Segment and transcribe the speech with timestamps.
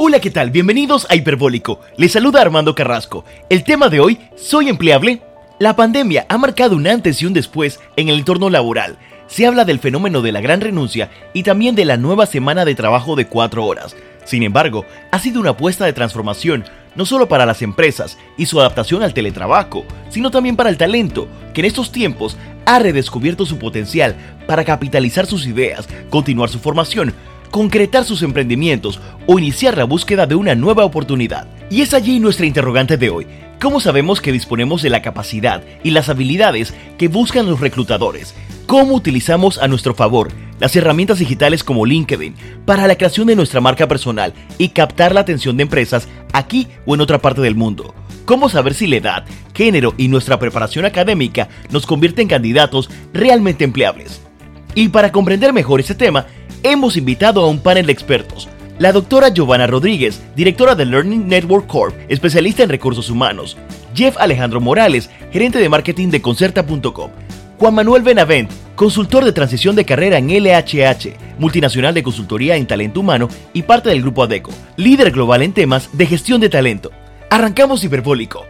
[0.00, 0.52] Hola, ¿qué tal?
[0.52, 1.80] Bienvenidos a Hiperbólico.
[1.96, 3.24] Les saluda Armando Carrasco.
[3.50, 5.22] El tema de hoy, ¿soy empleable?
[5.58, 8.96] La pandemia ha marcado un antes y un después en el entorno laboral.
[9.26, 12.76] Se habla del fenómeno de la gran renuncia y también de la nueva semana de
[12.76, 13.96] trabajo de cuatro horas.
[14.24, 18.60] Sin embargo, ha sido una apuesta de transformación no solo para las empresas y su
[18.60, 22.36] adaptación al teletrabajo, sino también para el talento, que en estos tiempos
[22.66, 24.14] ha redescubierto su potencial
[24.46, 27.14] para capitalizar sus ideas, continuar su formación,
[27.50, 31.48] concretar sus emprendimientos o iniciar la búsqueda de una nueva oportunidad.
[31.70, 33.26] Y es allí nuestra interrogante de hoy.
[33.60, 38.34] ¿Cómo sabemos que disponemos de la capacidad y las habilidades que buscan los reclutadores?
[38.66, 40.30] ¿Cómo utilizamos a nuestro favor
[40.60, 42.34] las herramientas digitales como LinkedIn
[42.64, 46.94] para la creación de nuestra marca personal y captar la atención de empresas aquí o
[46.94, 47.94] en otra parte del mundo?
[48.24, 49.24] ¿Cómo saber si la edad,
[49.54, 54.20] género y nuestra preparación académica nos convierte en candidatos realmente empleables?
[54.74, 56.26] Y para comprender mejor este tema,
[56.62, 58.48] hemos invitado a un panel de expertos.
[58.78, 63.56] La doctora Giovanna Rodríguez, directora de Learning Network Corp, especialista en recursos humanos.
[63.94, 67.10] Jeff Alejandro Morales, gerente de marketing de Concerta.com.
[67.58, 73.00] Juan Manuel Benavent, consultor de transición de carrera en LHH, multinacional de consultoría en talento
[73.00, 76.92] humano y parte del grupo ADECO, líder global en temas de gestión de talento.
[77.30, 78.44] Arrancamos hiperbólico.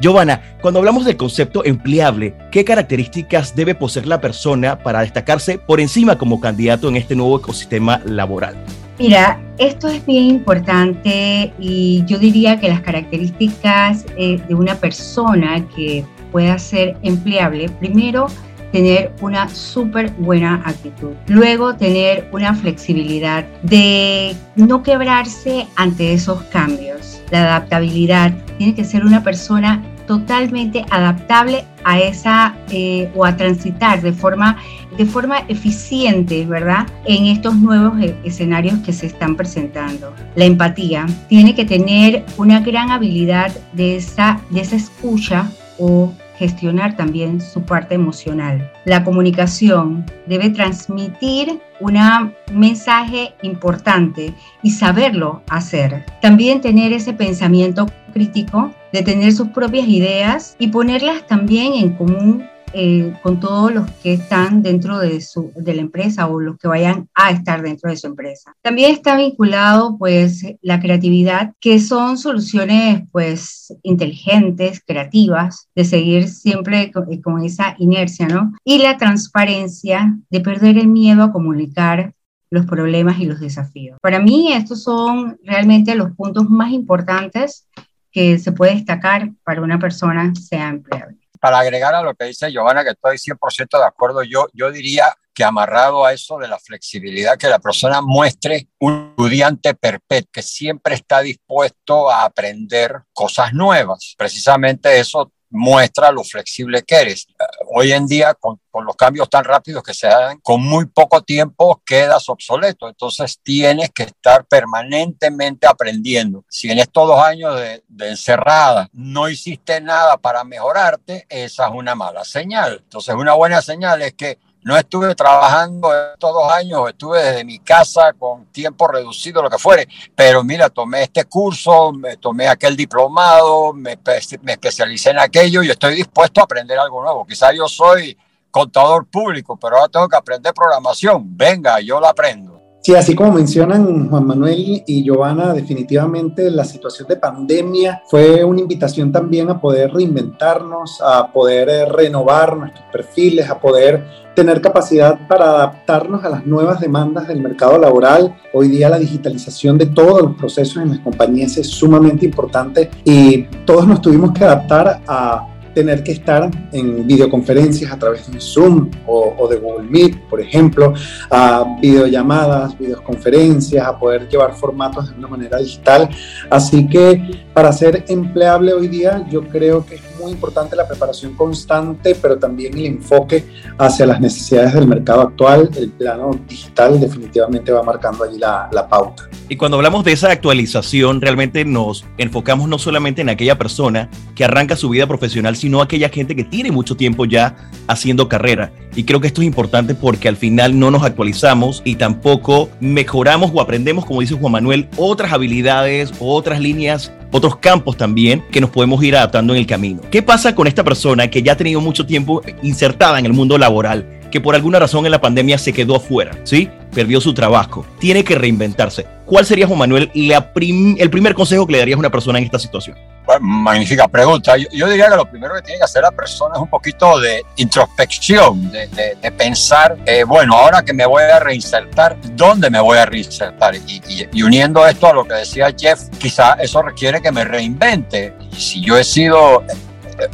[0.00, 5.80] Giovanna, cuando hablamos del concepto empleable, ¿qué características debe poseer la persona para destacarse por
[5.80, 8.56] encima como candidato en este nuevo ecosistema laboral?
[8.98, 15.66] Mira, esto es bien importante y yo diría que las características eh, de una persona
[15.74, 18.26] que pueda ser empleable, primero,
[18.72, 21.12] tener una súper buena actitud.
[21.28, 27.15] Luego, tener una flexibilidad de no quebrarse ante esos cambios.
[27.30, 28.32] La adaptabilidad.
[28.58, 34.56] Tiene que ser una persona totalmente adaptable a esa eh, o a transitar de forma,
[34.96, 36.86] de forma eficiente, ¿verdad?
[37.04, 40.14] En estos nuevos e, escenarios que se están presentando.
[40.34, 46.96] La empatía tiene que tener una gran habilidad de esa, de esa escucha o gestionar
[46.96, 48.70] también su parte emocional.
[48.84, 54.32] La comunicación debe transmitir un mensaje importante
[54.62, 56.04] y saberlo hacer.
[56.20, 62.48] También tener ese pensamiento crítico de tener sus propias ideas y ponerlas también en común
[62.72, 66.68] eh, con todos los que están dentro de, su, de la empresa o los que
[66.68, 68.52] vayan a estar dentro de su empresa.
[68.62, 76.90] También está vinculado pues la creatividad, que son soluciones pues inteligentes, creativas, de seguir siempre
[76.90, 78.52] con, eh, con esa inercia, ¿no?
[78.64, 82.14] Y la transparencia, de perder el miedo a comunicar
[82.50, 83.98] los problemas y los desafíos.
[84.00, 87.66] Para mí estos son realmente los puntos más importantes
[88.10, 92.50] que se puede destacar para una persona sea empleable para agregar a lo que dice
[92.50, 96.58] Giovanna, que estoy 100% de acuerdo, yo, yo diría que amarrado a eso de la
[96.58, 103.52] flexibilidad, que la persona muestre un estudiante perpetuo, que siempre está dispuesto a aprender cosas
[103.52, 104.14] nuevas.
[104.16, 107.26] Precisamente eso muestra lo flexible que eres.
[107.74, 111.82] Hoy en día, con, los cambios tan rápidos que se dan, con muy poco tiempo
[111.84, 112.88] quedas obsoleto.
[112.88, 116.44] Entonces tienes que estar permanentemente aprendiendo.
[116.48, 121.72] Si en estos dos años de, de encerrada no hiciste nada para mejorarte, esa es
[121.72, 122.80] una mala señal.
[122.84, 127.60] Entonces una buena señal es que no estuve trabajando estos dos años, estuve desde mi
[127.60, 132.76] casa con tiempo reducido, lo que fuere, pero mira, tomé este curso, me tomé aquel
[132.76, 133.96] diplomado, me,
[134.44, 137.24] especialicé en aquello y estoy dispuesto a aprender algo nuevo.
[137.24, 138.18] Quizá yo soy
[138.50, 141.36] contador público, pero ahora tengo que aprender programación.
[141.36, 142.60] Venga, yo lo aprendo.
[142.80, 148.60] Sí, así como mencionan Juan Manuel y Giovanna, definitivamente la situación de pandemia fue una
[148.60, 155.26] invitación también a poder reinventarnos, a poder eh, renovar nuestros perfiles, a poder tener capacidad
[155.26, 158.36] para adaptarnos a las nuevas demandas del mercado laboral.
[158.52, 163.44] Hoy día la digitalización de todos los procesos en las compañías es sumamente importante y
[163.64, 168.90] todos nos tuvimos que adaptar a tener que estar en videoconferencias a través de Zoom
[169.06, 170.92] o, de Google Meet, por ejemplo,
[171.30, 176.08] a videollamadas, videoconferencias, a poder llevar formatos de una manera digital.
[176.50, 181.32] Así que para ser empleable hoy día yo creo que es muy importante la preparación
[181.32, 183.46] constante, pero también el enfoque
[183.78, 185.70] hacia las necesidades del mercado actual.
[185.74, 189.30] El plano digital definitivamente va marcando allí la, la pauta.
[189.48, 194.44] Y cuando hablamos de esa actualización, realmente nos enfocamos no solamente en aquella persona que
[194.44, 197.56] arranca su vida profesional, sino aquella gente que tiene mucho tiempo ya
[197.86, 198.70] haciendo carrera.
[198.94, 203.50] Y creo que esto es importante porque al final no nos actualizamos y tampoco mejoramos
[203.54, 208.70] o aprendemos, como dice Juan Manuel, otras habilidades, otras líneas otros campos también que nos
[208.70, 210.00] podemos ir adaptando en el camino.
[210.10, 213.58] ¿Qué pasa con esta persona que ya ha tenido mucho tiempo insertada en el mundo
[213.58, 214.16] laboral?
[214.30, 216.68] que por alguna razón en la pandemia se quedó afuera, ¿sí?
[216.92, 219.06] Perdió su trabajo, tiene que reinventarse.
[219.24, 222.58] ¿Cuál sería, Juan Manuel, el primer consejo que le darías a una persona en esta
[222.58, 222.96] situación?
[223.40, 224.56] Magnífica pregunta.
[224.56, 227.44] Yo, diría que lo primero que tiene que hacer la persona es un poquito de
[227.56, 233.06] introspección, de, pensar, eh, bueno, ahora que me voy a reinsertar, ¿dónde me voy a
[233.06, 233.74] reinsertar?
[233.74, 238.34] Y, uniendo esto a lo que decía Jeff, quizá eso requiere que me reinvente.
[238.52, 239.64] Y si yo he sido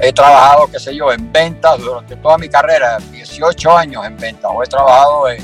[0.00, 4.50] he trabajado, qué sé yo, en ventas durante toda mi carrera, 18 años en ventas,
[4.54, 5.42] o he trabajado en,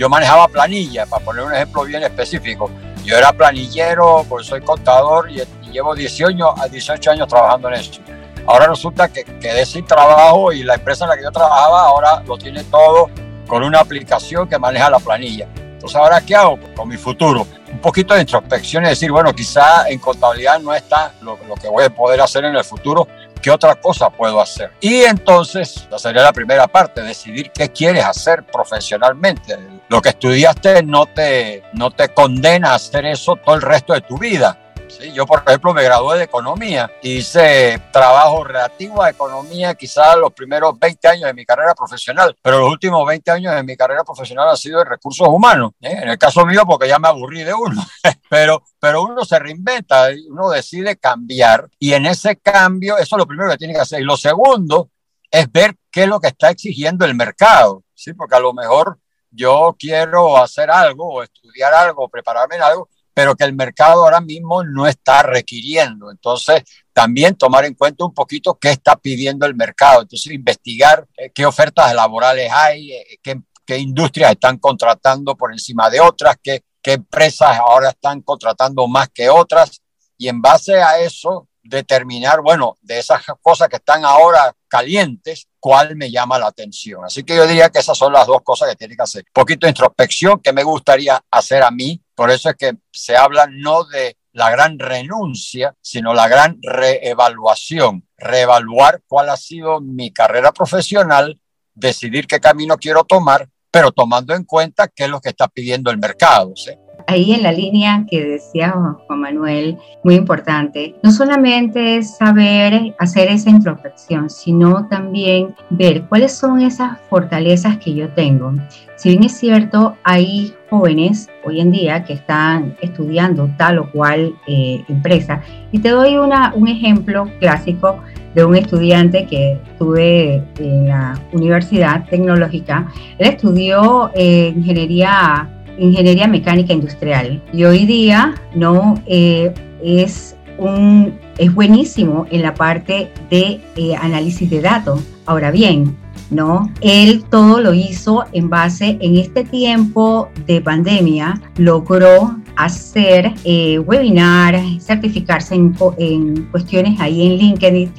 [0.00, 2.70] yo manejaba planilla, para poner un ejemplo bien específico.
[3.04, 8.00] Yo era planillero, pues soy contador y, llevo 18, 18 años trabajando en eso.
[8.46, 12.22] Ahora resulta que quedé sin trabajo y la empresa en la que yo trabajaba ahora
[12.26, 13.10] lo tiene todo
[13.46, 15.46] con una aplicación que maneja la planilla.
[15.54, 16.58] Entonces, ¿ahora qué hago?
[16.76, 17.46] Con mi futuro.
[17.72, 21.68] Un poquito de introspección y decir, bueno, quizá en contabilidad no está lo, lo que
[21.68, 23.08] voy a poder hacer en el futuro,
[23.40, 24.72] ¿qué otra cosa puedo hacer?
[24.80, 29.56] Y entonces, esa sería la primera parte, decidir qué quieres hacer profesionalmente.
[29.88, 34.02] Lo que estudiaste no te, no te condena a hacer eso todo el resto de
[34.02, 34.58] tu vida.
[34.90, 35.12] ¿Sí?
[35.12, 40.78] Yo, por ejemplo, me gradué de economía, hice trabajo relativo a economía quizás los primeros
[40.78, 44.48] 20 años de mi carrera profesional, pero los últimos 20 años de mi carrera profesional
[44.48, 45.72] han sido en recursos humanos.
[45.80, 45.98] ¿eh?
[46.02, 47.82] En el caso mío, porque ya me aburrí de uno,
[48.28, 53.26] pero, pero uno se reinventa, uno decide cambiar y en ese cambio, eso es lo
[53.26, 54.00] primero que tiene que hacer.
[54.00, 54.90] Y lo segundo
[55.30, 58.12] es ver qué es lo que está exigiendo el mercado, ¿sí?
[58.14, 58.98] porque a lo mejor
[59.30, 62.88] yo quiero hacer algo o estudiar algo, prepararme en algo,
[63.20, 66.10] pero que el mercado ahora mismo no está requiriendo.
[66.10, 70.00] Entonces, también tomar en cuenta un poquito qué está pidiendo el mercado.
[70.00, 75.90] Entonces, investigar eh, qué ofertas laborales hay, eh, qué, qué, industrias están contratando por encima
[75.90, 79.82] de otras, qué, qué empresas ahora están contratando más que otras.
[80.16, 85.94] Y en base a eso, determinar, bueno, de esas cosas que están ahora calientes, cuál
[85.94, 87.04] me llama la atención.
[87.04, 89.24] Así que yo diría que esas son las dos cosas que tiene que hacer.
[89.26, 92.02] Un poquito de introspección que me gustaría hacer a mí.
[92.14, 98.08] Por eso es que se habla no de la gran renuncia, sino la gran reevaluación.
[98.16, 101.38] Reevaluar cuál ha sido mi carrera profesional,
[101.74, 105.90] decidir qué camino quiero tomar, pero tomando en cuenta qué es lo que está pidiendo
[105.90, 106.52] el mercado.
[106.56, 106.72] ¿sí?
[107.10, 108.72] Ahí en la línea que decía
[109.06, 116.32] Juan Manuel, muy importante, no solamente es saber hacer esa introspección, sino también ver cuáles
[116.32, 118.54] son esas fortalezas que yo tengo.
[118.96, 124.34] Si bien es cierto, hay jóvenes hoy en día que están estudiando tal o cual
[124.46, 125.40] eh, empresa,
[125.72, 127.98] y te doy una, un ejemplo clásico
[128.34, 132.86] de un estudiante que tuve en la Universidad Tecnológica.
[133.18, 135.48] Él estudió eh, ingeniería
[135.80, 137.42] ingeniería mecánica industrial.
[137.52, 144.48] Y hoy día no eh, es un es buenísimo en la parte de eh, análisis
[144.50, 145.02] de datos.
[145.24, 145.96] Ahora bien,
[146.30, 146.70] ¿no?
[146.82, 154.60] Él todo lo hizo en base, en este tiempo de pandemia, logró hacer eh, webinar,
[154.80, 157.90] certificarse en, en, cuestiones ahí en LinkedIn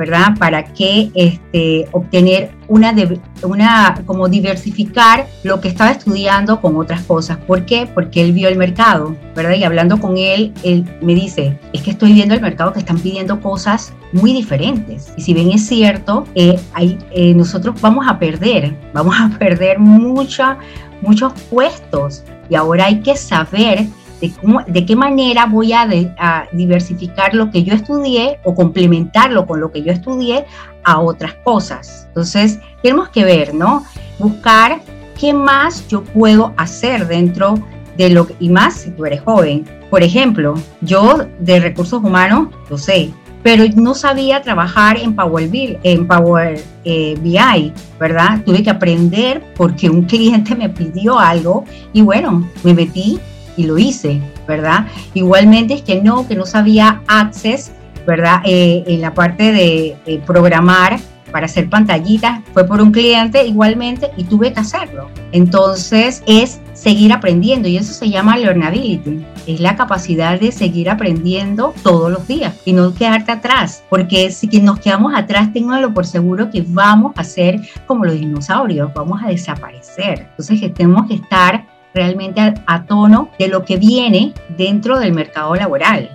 [0.00, 0.34] ¿verdad?
[0.38, 2.94] Para que este, obtener una,
[3.42, 7.36] una, como diversificar lo que estaba estudiando con otras cosas.
[7.36, 7.86] ¿Por qué?
[7.92, 9.56] Porque él vio el mercado, ¿verdad?
[9.56, 12.98] Y hablando con él, él me dice, es que estoy viendo el mercado que están
[12.98, 15.12] pidiendo cosas muy diferentes.
[15.18, 19.78] Y si bien es cierto, eh, hay, eh, nosotros vamos a perder, vamos a perder
[19.78, 20.56] mucha,
[21.02, 22.24] muchos puestos.
[22.48, 23.86] Y ahora hay que saber
[24.20, 25.88] de, qué manera voy a,
[26.52, 30.44] diversificar lo que yo estudié o complementarlo con lo que yo estudié
[30.84, 32.06] a otras cosas.
[32.08, 33.84] Entonces, tenemos que ver, ¿no?
[34.18, 34.80] Buscar
[35.18, 37.54] qué más yo puedo hacer dentro
[37.96, 39.64] de lo que, y más si tú eres joven.
[39.90, 43.12] Por ejemplo, yo de recursos humanos, lo sé,
[43.42, 48.42] pero no sabía trabajar en Power BI, en Power eh, BI, ¿verdad?
[48.44, 53.18] Tuve que aprender porque un cliente me pidió algo y bueno, me metí
[53.60, 54.86] y lo hice, ¿verdad?
[55.12, 57.72] Igualmente es que no, que no sabía Access,
[58.06, 58.40] ¿verdad?
[58.44, 60.98] Eh, en la parte de, programar
[61.30, 65.08] para hacer pantallitas, fue por un cliente igualmente y tuve que hacerlo.
[65.30, 69.24] Entonces es seguir aprendiendo y eso se llama learnability.
[69.46, 74.48] Es la capacidad de seguir aprendiendo todos los días y no quedarte atrás, porque si
[74.60, 79.28] nos quedamos atrás, tengo por seguro que vamos a ser como los dinosaurios, vamos a
[79.28, 80.26] desaparecer.
[80.30, 81.64] Entonces tenemos que estar
[81.94, 86.10] realmente a, tono de lo que viene dentro del mercado laboral.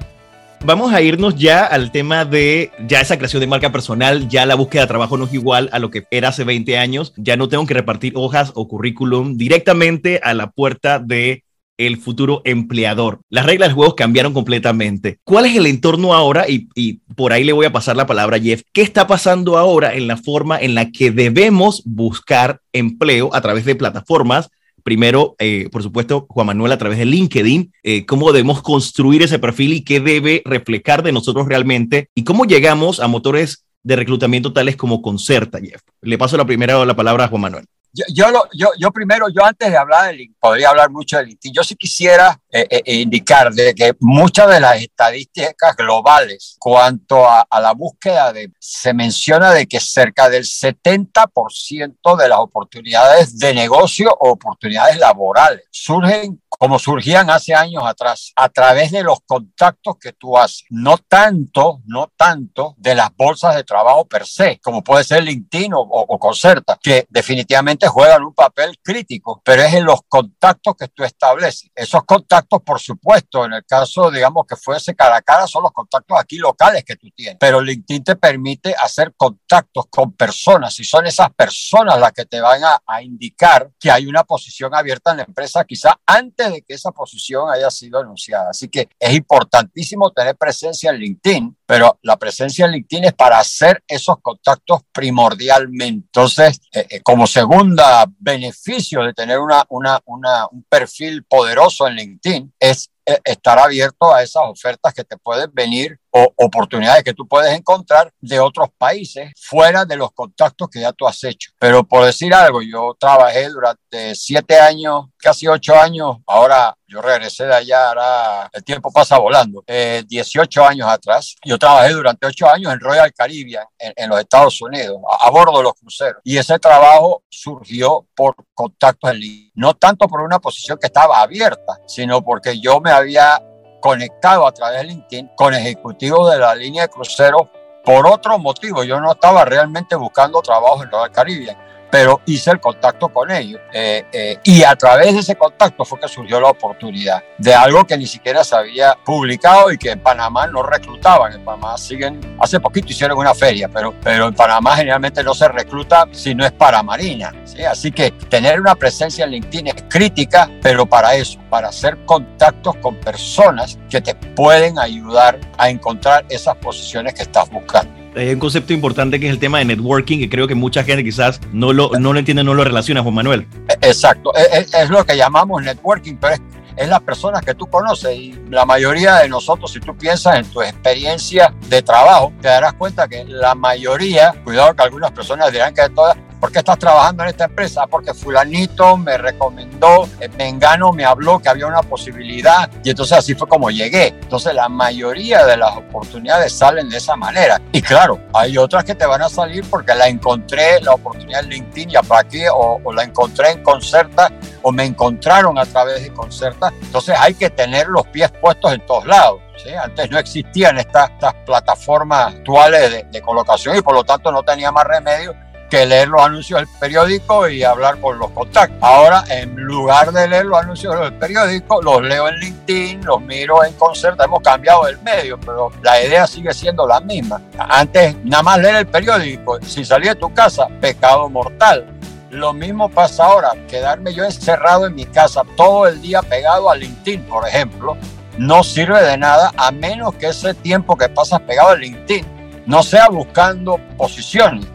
[0.64, 4.56] Vamos a irnos ya al tema de ya esa creación de marca personal, ya la
[4.56, 7.50] búsqueda de trabajo no es igual a lo que era hace 20 años, ya no
[7.50, 11.44] tengo que repartir hojas o currículum directamente a la puerta de
[11.78, 13.22] el futuro empleador.
[13.30, 15.20] Las reglas del juego cambiaron completamente.
[15.24, 16.50] ¿Cuál es el entorno ahora?
[16.50, 18.64] Y, y, por ahí le voy a pasar la palabra a Jeff.
[18.74, 23.66] ¿Qué está pasando ahora en la forma en la que debemos buscar empleo a través
[23.66, 24.50] de plataformas?
[24.86, 29.40] Primero, eh, por supuesto, Juan Manuel, a través de LinkedIn, eh, cómo debemos construir ese
[29.40, 34.54] perfil y qué debe reflejar de nosotros realmente y cómo llegamos a motores de reclutamiento
[34.54, 35.82] tales como Concerta, Jeff.
[36.04, 37.66] Le paso la primera la palabra a Juan Manuel.
[37.96, 41.54] Yo, yo, yo, primero, yo antes de hablar de LinkedIn, podría hablar mucho de LinkedIn,
[41.54, 47.48] yo sí quisiera eh, eh, indicar de que muchas de las estadísticas globales cuanto a,
[47.50, 53.54] a, la búsqueda de, se menciona de que cerca del 70% de las oportunidades de
[53.54, 59.98] negocio o oportunidades laborales surgen como surgían hace años atrás, a través de los contactos
[60.00, 60.66] que tú haces.
[60.70, 65.74] No tanto, no tanto de las bolsas de trabajo per se, como puede ser LinkedIn
[65.74, 70.88] o, o, Concerta, que definitivamente juegan un papel crítico, pero es en los contactos que
[70.88, 71.70] tú estableces.
[71.76, 75.72] Esos contactos, por supuesto, en el caso, digamos, que fuese cara a cara, son los
[75.72, 80.84] contactos aquí locales que tú tienes, pero LinkedIn te permite hacer contactos con personas y
[80.84, 85.12] son esas personas las que te van a, a indicar que hay una posición abierta
[85.12, 88.50] en la empresa quizá antes de que esa posición haya sido anunciada.
[88.50, 93.40] Así que es importantísimo tener presencia en LinkedIn, pero la presencia en LinkedIn es para
[93.40, 96.08] hacer esos contactos primordialmente.
[96.08, 101.96] Entonces, eh, eh, como segunda beneficio de tener una, una, una, un perfil poderoso en
[101.96, 107.14] LinkedIn es eh, estar abierto a esas ofertas que te pueden venir o oportunidades que
[107.14, 111.52] tú puedes encontrar de otros países fuera de los contactos que ya tú has hecho.
[111.60, 117.46] Pero por decir algo, yo trabajé durante siete años, casi ocho años, ahora yo regresé
[117.46, 121.36] de allá, ahora el tiempo pasa volando, eh, 18 años atrás.
[121.44, 125.30] Yo trabajé durante ocho años en Royal Caribbean, en, en los Estados Unidos, a, a,
[125.32, 126.22] bordo de los cruceros.
[126.24, 129.52] Y ese trabajo surgió por contactos en línea.
[129.56, 133.42] No tanto por una posición que estaba abierta, sino porque yo me había
[133.86, 137.44] conectado a través de LinkedIn con ejecutivos de la línea de cruceros
[137.84, 138.84] por otro motivo.
[138.84, 141.56] Yo no estaba realmente buscando trabajo en Royal Caribbean
[141.96, 143.62] pero hice el contacto con ellos.
[143.72, 147.86] Eh, eh, y a través de ese contacto fue que surgió la oportunidad de algo
[147.86, 151.32] que ni siquiera se había publicado y que en Panamá no reclutaban.
[151.32, 155.48] En Panamá siguen, hace poquito hicieron una feria, pero, pero en Panamá generalmente no se
[155.48, 157.32] recluta si no es para Marina.
[157.46, 157.64] ¿sí?
[157.64, 162.76] Así que tener una presencia en LinkedIn es crítica, pero para eso, para hacer contactos
[162.82, 168.40] con personas que te pueden ayudar a encontrar esas posiciones que estás buscando hay un
[168.40, 171.74] concepto importante que es el tema de networking, que creo que mucha gente quizás no
[171.74, 173.48] lo, no lo entiende, no lo relaciona, Juan Manuel.
[173.82, 176.42] Exacto, es, es lo que llamamos networking, pero es,
[176.78, 180.46] es las personas que tú conoces y la mayoría de nosotros, si tú piensas en
[180.46, 185.74] tu experiencia de trabajo, te darás cuenta que la mayoría, cuidado que algunas personas dirán
[185.74, 187.88] que todas, ¿Por qué estás trabajando en esta empresa?
[187.88, 193.34] Porque fulanito me recomendó, eh, Mengano me habló que había una posibilidad y entonces así
[193.34, 194.10] fue como llegué.
[194.10, 197.60] Entonces la mayoría de las oportunidades salen de esa manera.
[197.72, 201.50] Y claro, hay otras que te van a salir porque la encontré, la oportunidad en
[201.50, 206.04] LinkedIn ya para aquí o, o la encontré en Concerta o me encontraron a través
[206.04, 206.72] de Concerta.
[206.80, 209.42] Entonces hay que tener los pies puestos en todos lados.
[209.64, 209.70] ¿sí?
[209.74, 214.44] Antes no existían estas, estas plataformas actuales de, de colocación y por lo tanto no
[214.44, 215.34] tenía más remedio
[215.70, 218.78] que leer los anuncios del periódico y hablar con los contactos.
[218.82, 223.64] Ahora, en lugar de leer los anuncios del periódico, los leo en LinkedIn, los miro
[223.64, 224.26] en Concerta.
[224.26, 227.42] Hemos cambiado el medio, pero la idea sigue siendo la misma.
[227.58, 231.86] Antes, nada más leer el periódico, si salí de tu casa, pecado mortal.
[232.30, 236.76] Lo mismo pasa ahora, quedarme yo encerrado en mi casa todo el día pegado a
[236.76, 237.96] LinkedIn, por ejemplo,
[238.38, 242.26] no sirve de nada a menos que ese tiempo que pasas pegado a LinkedIn
[242.66, 244.66] no sea buscando posiciones,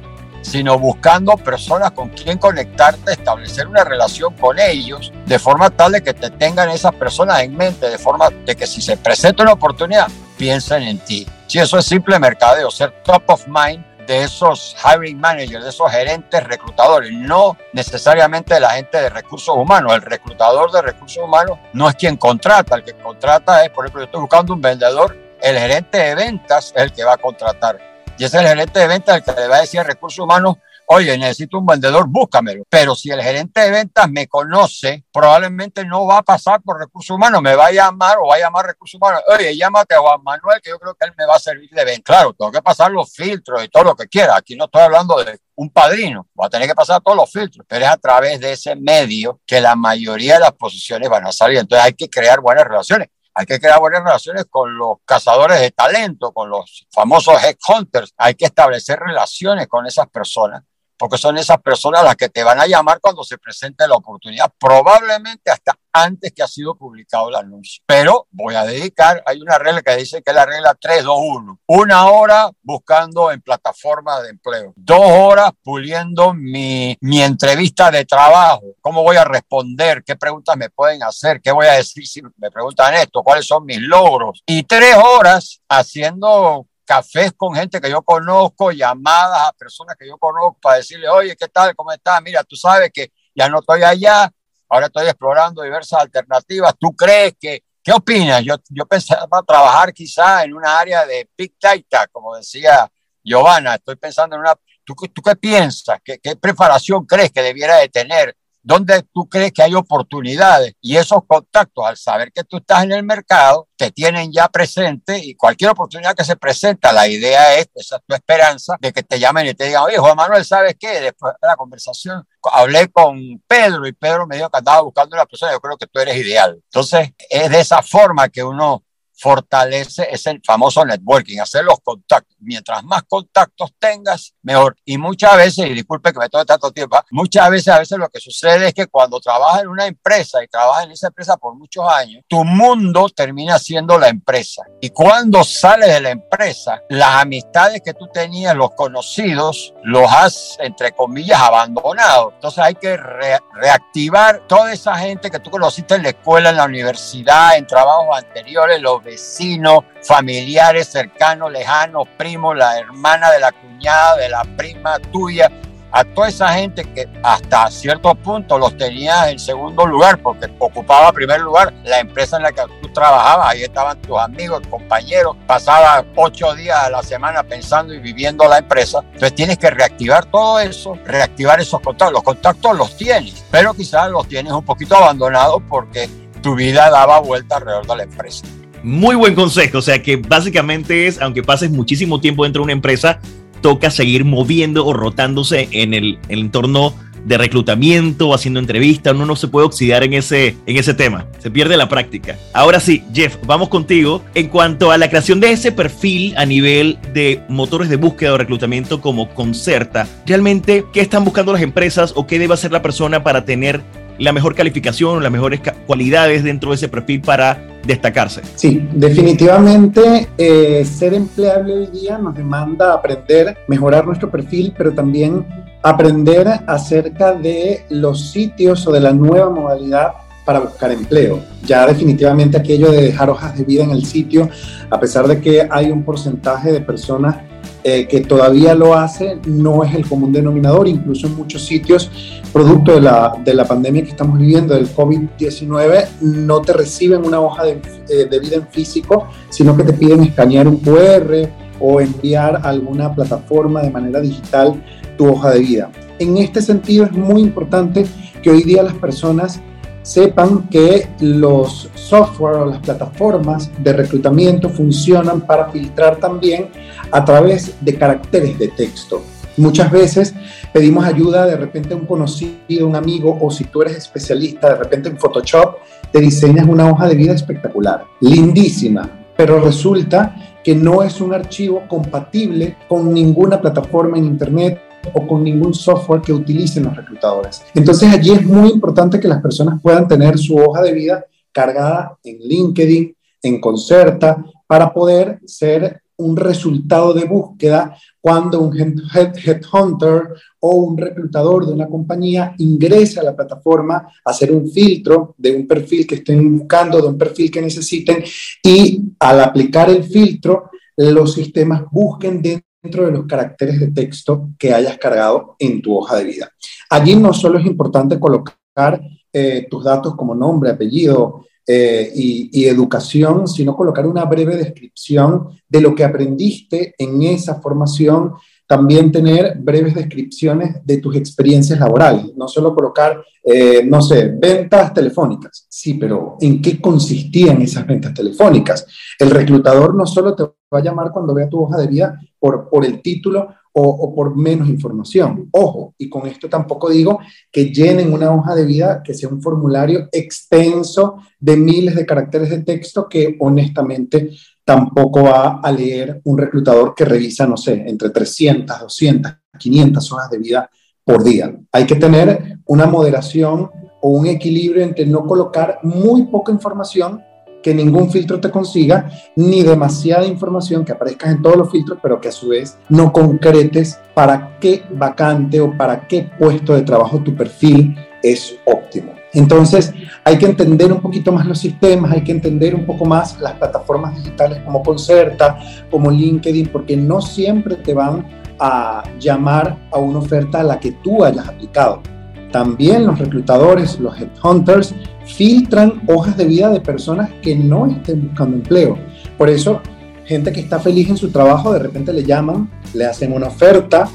[0.43, 6.03] sino buscando personas con quien conectarte, establecer una relación con ellos, de forma tal de
[6.03, 9.53] que te tengan esas personas en mente, de forma de que si se presenta una
[9.53, 11.27] oportunidad, piensen en ti.
[11.47, 15.91] Si eso es simple mercadeo, ser top of mind de esos hiring managers, de esos
[15.91, 19.95] gerentes reclutadores, no necesariamente de la gente de recursos humanos.
[19.95, 24.01] El reclutador de recursos humanos no es quien contrata, el que contrata es, por ejemplo,
[24.01, 27.90] yo estoy buscando un vendedor, el gerente de ventas es el que va a contratar
[28.21, 30.57] y es el gerente de ventas el que le va a decir a recursos humanos,
[30.89, 32.65] oye, necesito un vendedor, búscamelo.
[32.69, 37.17] Pero si el gerente de ventas me conoce, probablemente no va a pasar por recursos
[37.17, 40.23] humanos, me va a llamar o va a llamar recursos humanos, oye, llámate a Juan
[40.23, 42.03] Manuel, que yo creo que él me va a servir de venta.
[42.13, 44.37] Claro, tengo que pasar los filtros y todo lo que quiera.
[44.37, 47.65] Aquí no estoy hablando de un padrino, va a tener que pasar todos los filtros,
[47.67, 51.33] pero es a través de ese medio que la mayoría de las posiciones van a
[51.33, 51.57] salir.
[51.57, 55.71] Entonces hay que crear buenas relaciones hay que crear buenas relaciones con los cazadores de
[55.71, 60.63] talento, con los famosos headhunters, hay que establecer relaciones con esas personas
[61.01, 64.53] porque son esas personas las que te van a llamar cuando se presente la oportunidad,
[64.59, 67.83] probablemente hasta antes que ha sido publicado el anuncio.
[67.87, 72.07] Pero voy a dedicar, hay una regla que dice que es la regla 321, una
[72.11, 79.03] hora buscando en plataformas de empleo, dos horas puliendo mi, mi entrevista de trabajo, cómo
[79.03, 82.93] voy a responder, qué preguntas me pueden hacer, qué voy a decir si me preguntan
[82.93, 88.73] esto, cuáles son mis logros, y tres horas haciendo cafés con gente que yo conozco,
[88.73, 91.73] llamadas a personas que yo conozco para decirle, oye, ¿qué tal?
[91.77, 92.21] ¿Cómo estás?
[92.21, 94.29] Mira, tú sabes que ya no estoy allá,
[94.69, 96.75] ahora estoy explorando diversas alternativas.
[96.81, 98.43] ¿Tú crees que, qué opinas?
[98.43, 102.91] Yo, yo pensaba trabajar quizá en una área de Big Data, como decía
[103.23, 106.01] Giovanna, estoy pensando en una, ¿tú, tú qué piensas?
[106.05, 108.37] ¿Qué, ¿Qué preparación crees que debiera de tener?
[108.63, 110.75] ¿Dónde tú crees que hay oportunidades?
[110.81, 115.19] Y esos contactos, al saber que tú estás en el mercado, te tienen ya presente
[115.19, 119.03] y cualquier oportunidad que se presenta, la idea es, esa es tu esperanza, de que
[119.03, 121.01] te llamen y te digan, oye, Juan Manuel, ¿sabes qué?
[121.01, 125.27] Después de la conversación hablé con Pedro y Pedro me dijo que andaba buscando una
[125.27, 126.61] persona, yo creo que tú eres ideal.
[126.65, 128.85] Entonces, es de esa forma que uno
[129.21, 132.30] fortalece ese famoso networking, hacer los contactos.
[132.41, 134.77] Mientras más contactos tengas, mejor.
[134.85, 137.05] Y muchas veces, y disculpe que me tome tanto tiempo, ¿ah?
[137.11, 140.49] muchas veces, a veces lo que sucede es que cuando trabajas en una empresa y
[140.49, 144.63] trabajas en esa empresa por muchos años, tu mundo termina siendo la empresa.
[144.81, 150.57] Y cuando sales de la empresa, las amistades que tú tenías, los conocidos, los has,
[150.61, 152.33] entre comillas, abandonado.
[152.35, 156.65] Entonces hay que reactivar toda esa gente que tú conociste en la escuela, en la
[156.65, 164.17] universidad, en trabajos anteriores, los vecinos, familiares cercanos, lejanos, primos, la hermana de la cuñada,
[164.17, 165.51] de la prima tuya,
[165.93, 171.13] a toda esa gente que hasta cierto punto los tenías en segundo lugar porque ocupaba
[171.13, 176.05] primer lugar la empresa en la que tú trabajabas, ahí estaban tus amigos, compañeros, pasaba
[176.15, 180.61] ocho días a la semana pensando y viviendo la empresa, entonces tienes que reactivar todo
[180.61, 185.61] eso, reactivar esos contactos, los contactos los tienes, pero quizás los tienes un poquito abandonados
[185.69, 186.09] porque
[186.41, 188.47] tu vida daba vuelta alrededor de la empresa.
[188.83, 192.73] Muy buen consejo, o sea que básicamente es, aunque pases muchísimo tiempo dentro de una
[192.73, 193.21] empresa,
[193.61, 196.95] toca seguir moviendo o rotándose en el, entorno
[197.25, 201.51] de reclutamiento, haciendo entrevistas, uno no se puede oxidar en ese, en ese tema, se
[201.51, 202.39] pierde la práctica.
[202.55, 204.25] Ahora sí, Jeff, vamos contigo.
[204.35, 208.39] En cuanto a la creación de ese perfil a nivel de motores de búsqueda o
[208.39, 213.23] reclutamiento como Concerta, ¿realmente qué están buscando las empresas o qué debe hacer la persona
[213.23, 213.83] para tener
[214.21, 218.43] la mejor calificación las mejores cualidades dentro de ese perfil para destacarse.
[218.55, 225.47] Sí, definitivamente eh, ser empleable hoy día nos demanda aprender, mejorar nuestro perfil, pero también
[225.83, 230.13] aprender acerca de los sitios o de la nueva modalidad
[230.45, 231.41] para buscar empleo.
[231.65, 234.51] Ya definitivamente aquello de dejar hojas de vida en el sitio,
[234.91, 237.37] a pesar de que hay un porcentaje de personas
[237.83, 242.11] eh, que todavía lo hace, no es el común denominador, incluso en muchos sitios,
[242.53, 247.41] producto de la, de la pandemia que estamos viviendo, del COVID-19, no te reciben una
[247.41, 251.49] hoja de, eh, de, vida en físico, sino que te piden escanear un QR
[251.81, 254.75] o enviar a alguna plataforma de manera digital
[255.17, 255.91] tu hoja de vida.
[256.19, 258.05] En este sentido es muy importante
[258.43, 259.61] que hoy día las personas
[260.03, 266.69] sepan que los software o las plataformas de reclutamiento funcionan para filtrar también
[267.11, 269.23] a través de caracteres de texto.
[269.57, 270.35] Muchas veces
[270.73, 274.77] pedimos ayuda de repente a un conocido, un amigo, o si tú eres especialista, de
[274.77, 275.77] repente en Photoshop,
[276.13, 281.83] te diseñas una hoja de vida espectacular, lindísima, pero resulta que no es un archivo
[281.89, 284.81] compatible con ninguna plataforma en Internet
[285.15, 287.63] o con ningún software que utilicen los reclutadores.
[287.75, 292.17] Entonces allí es muy importante que las personas puedan tener su hoja de vida cargada
[292.23, 300.75] en LinkedIn, en Concerta, para poder ser un resultado de búsqueda cuando un headhunter o
[300.77, 305.67] un reclutador de una compañía ingresa a la plataforma a hacer un filtro de un
[305.67, 308.23] perfil que estén buscando, de un perfil que necesiten
[308.63, 314.75] y al aplicar el filtro, los sistemas busquen dentro de los caracteres de texto que
[314.75, 316.51] hayas cargado en tu hoja de vida.
[316.91, 319.01] Allí no solo es importante colocar
[319.33, 325.81] eh, tus datos como nombre, apellido, eh, y, educación, sino colocar una breve descripción de
[325.81, 328.33] lo que aprendiste en esa formación,
[328.67, 334.93] también tener breves descripciones de tus experiencias laborales, no solo colocar, eh, no sé, ventas
[334.93, 335.67] telefónicas.
[335.69, 338.85] Sí, pero ¿en qué consistían esas ventas telefónicas?
[339.17, 342.69] El reclutador no solo te va a llamar cuando vea tu hoja de vida por,
[342.69, 345.49] por el título o, por menos información.
[345.53, 349.41] Ojo, y con esto tampoco digo que llenen una hoja de vida que sea un
[349.41, 354.31] formulario extenso de miles de caracteres de texto que honestamente
[354.65, 360.31] tampoco va a leer un reclutador que revisa, no sé, entre 300, 200, 500 hojas
[360.31, 360.71] de vida
[361.05, 361.55] por día.
[361.73, 363.71] Hay que tener una moderación
[364.03, 367.21] o un equilibrio entre no colocar muy poca información
[367.63, 372.21] que ningún filtro te consiga, ni demasiada información que aparezca en todos los filtros, pero
[372.21, 377.21] que a su vez no concretes para qué vacante o para qué puesto de trabajo
[377.21, 379.13] tu perfil es óptimo.
[379.33, 379.93] Entonces,
[380.25, 383.53] hay que entender un poquito más los sistemas, hay que entender un poco más las
[383.55, 385.59] plataformas digitales como Concerta,
[385.91, 388.27] como LinkedIn, porque no siempre te van
[388.59, 392.03] a llamar a una oferta a la que tú hayas aplicado.
[392.51, 394.95] También los reclutadores, los headhunters,
[395.35, 398.99] filtran hojas de vida de personas que no estén buscando empleo.
[399.39, 399.81] Por eso,
[400.25, 404.09] gente que está feliz en su trabajo, de repente le llaman, le hacen una oferta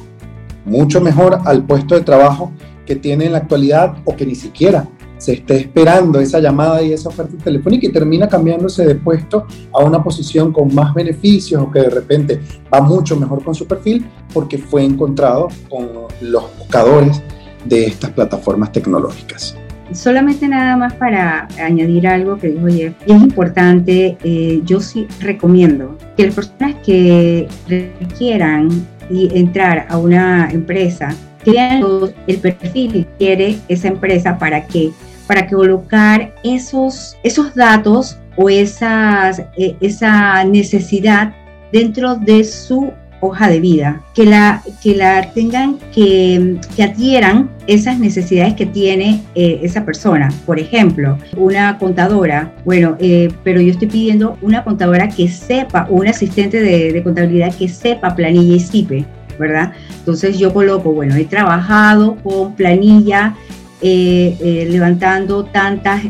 [0.65, 2.51] mucho mejor al puesto de trabajo
[2.85, 6.93] que tiene en la actualidad o que ni siquiera se esté esperando esa llamada y
[6.93, 11.71] esa oferta telefónica y termina cambiándose de puesto a una posición con más beneficios o
[11.71, 12.41] que de repente
[12.73, 15.89] va mucho mejor con su perfil porque fue encontrado con
[16.21, 17.21] los buscadores
[17.63, 19.55] de estas plataformas tecnológicas.
[19.93, 25.07] Solamente nada más para añadir algo que dijo Jeff, y es importante, eh, yo sí
[25.19, 28.69] recomiendo que las personas que requieran
[29.09, 31.83] entrar a una empresa crean
[32.25, 34.91] el perfil que quiere esa empresa para que
[35.27, 41.33] para colocar esos, esos datos o esas, eh, esa necesidad
[41.71, 42.91] dentro de su
[43.25, 49.23] hoja de vida, que la, que la tengan, que, que adhieran esas necesidades que tiene
[49.35, 50.31] eh, esa persona.
[50.45, 56.07] Por ejemplo, una contadora, bueno, eh, pero yo estoy pidiendo una contadora que sepa, un
[56.07, 59.05] asistente de, contabilidad que sepa planilla y CIPE,
[59.39, 59.73] ¿verdad?
[59.99, 63.35] Entonces yo coloco, bueno, he trabajado con planilla,
[63.81, 66.01] eh, levantando tantas,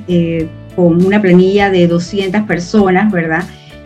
[0.75, 3.43] con una planilla de 200 personas, ¿verdad?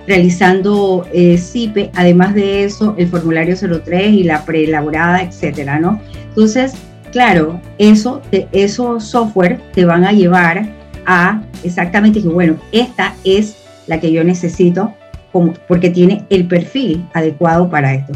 [0.09, 6.01] Realizando eh, CIPE, además de eso, el formulario 03 y la preelaborada, etcétera, ¿no?
[6.29, 6.73] Entonces,
[7.11, 10.67] claro, eso, esos software te van a llevar
[11.05, 14.95] a exactamente que, bueno, esta es la que yo necesito
[15.31, 18.13] como, porque tiene el perfil adecuado para esto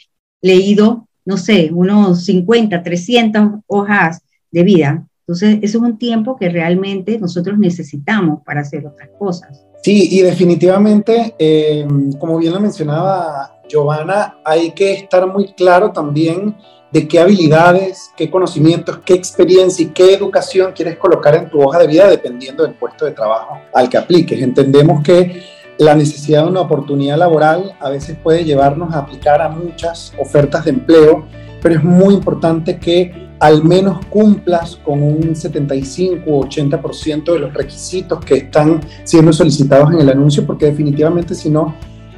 [0.43, 5.07] leído, no sé, unos 50, 300 hojas de vida.
[5.23, 9.65] Entonces, eso es un tiempo que realmente nosotros necesitamos para hacer otras cosas.
[9.83, 11.87] Sí, y definitivamente, eh,
[12.19, 16.57] como bien lo mencionaba Giovanna, hay que estar muy claro también
[16.93, 21.79] de qué habilidades, qué conocimientos, qué experiencia y qué educación quieres colocar en tu hoja
[21.79, 24.41] de vida dependiendo del puesto de trabajo al que apliques.
[24.43, 25.43] Entendemos que
[25.79, 30.65] la necesidad de una oportunidad laboral a veces puede llevarnos a aplicar a muchas ofertas
[30.65, 31.27] de empleo,
[31.63, 37.53] pero es muy importante que al menos cumplas con un 75 o 80% de los
[37.53, 41.75] requisitos que están siendo solicitados en el anuncio, porque definitivamente si no,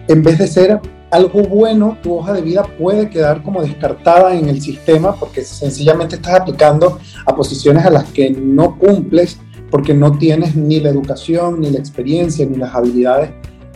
[0.07, 4.51] en vez de ser algo bueno, tu hoja de vida puede quedar como descartada en
[4.51, 9.39] el sistema porque sencillamente estás aplicando a posiciones a las que no cumples
[9.71, 13.31] porque no tienes ni la educación, ni la experiencia, ni las habilidades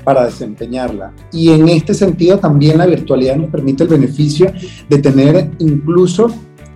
[0.04, 1.14] para desempeñarla.
[1.32, 4.52] Y en este sentido también la virtualidad nos permite el beneficio
[4.90, 6.30] de tener incluso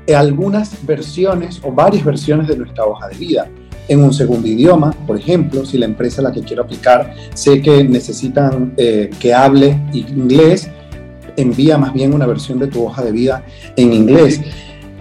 [0.09, 3.49] algunas versiones o varias versiones de nuestra hoja de vida
[3.89, 7.61] en un segundo idioma, por ejemplo, si la empresa a la que quiero aplicar sé
[7.61, 10.71] que necesitan eh, que hable inglés,
[11.37, 13.45] envía más bien una versión de tu hoja de vida
[13.77, 14.41] en inglés.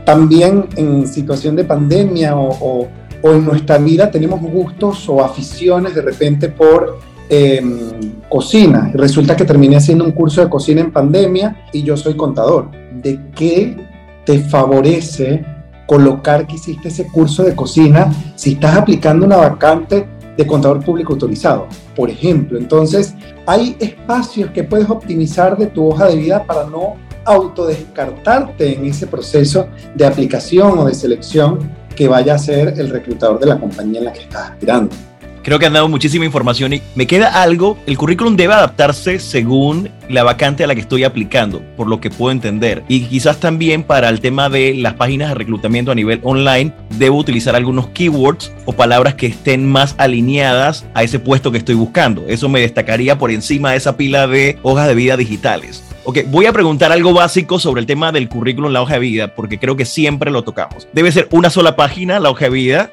[0.06, 2.88] También en situación de pandemia o,
[3.24, 8.90] en nuestra vida tenemos gustos o aficiones de repente por em, cocina.
[8.96, 12.72] Resulta que terminé haciendo un curso de cocina en pandemia y yo soy contador.
[13.02, 13.78] ¿De qué
[14.32, 15.44] te favorece
[15.86, 21.12] colocar que hiciste ese curso de cocina si estás aplicando una vacante de contador público
[21.12, 21.67] autorizado,
[21.98, 22.58] por ejemplo.
[22.58, 23.13] Entonces,
[23.46, 29.06] hay espacios que puedes optimizar de tu hoja de vida para no autodescartarte en ese
[29.06, 34.00] proceso de aplicación o de selección que vaya a ser el reclutador de la compañía
[34.00, 34.96] en la que estás aspirando.
[35.43, 37.77] Creo que han dado muchísima información y me queda algo.
[37.88, 42.12] El currículum debe adaptarse según la vacante a la que estoy aplicando, por lo que
[42.12, 42.84] puedo entender.
[42.88, 47.17] Y quizás también para el tema de las páginas de reclutamiento a nivel online, debo
[47.17, 52.25] utilizar algunos keywords o palabras que estén más alineadas a ese puesto que estoy buscando.
[52.27, 55.90] Eso me destacaría por encima de esa pila de hojas de vida digitales.
[56.04, 59.36] Ok, voy a preguntar algo básico sobre el tema del currículum, la hoja de vida,
[59.36, 60.88] porque creo que siempre lo tocamos.
[60.94, 62.92] ¿Debe ser una sola página la hoja de vida?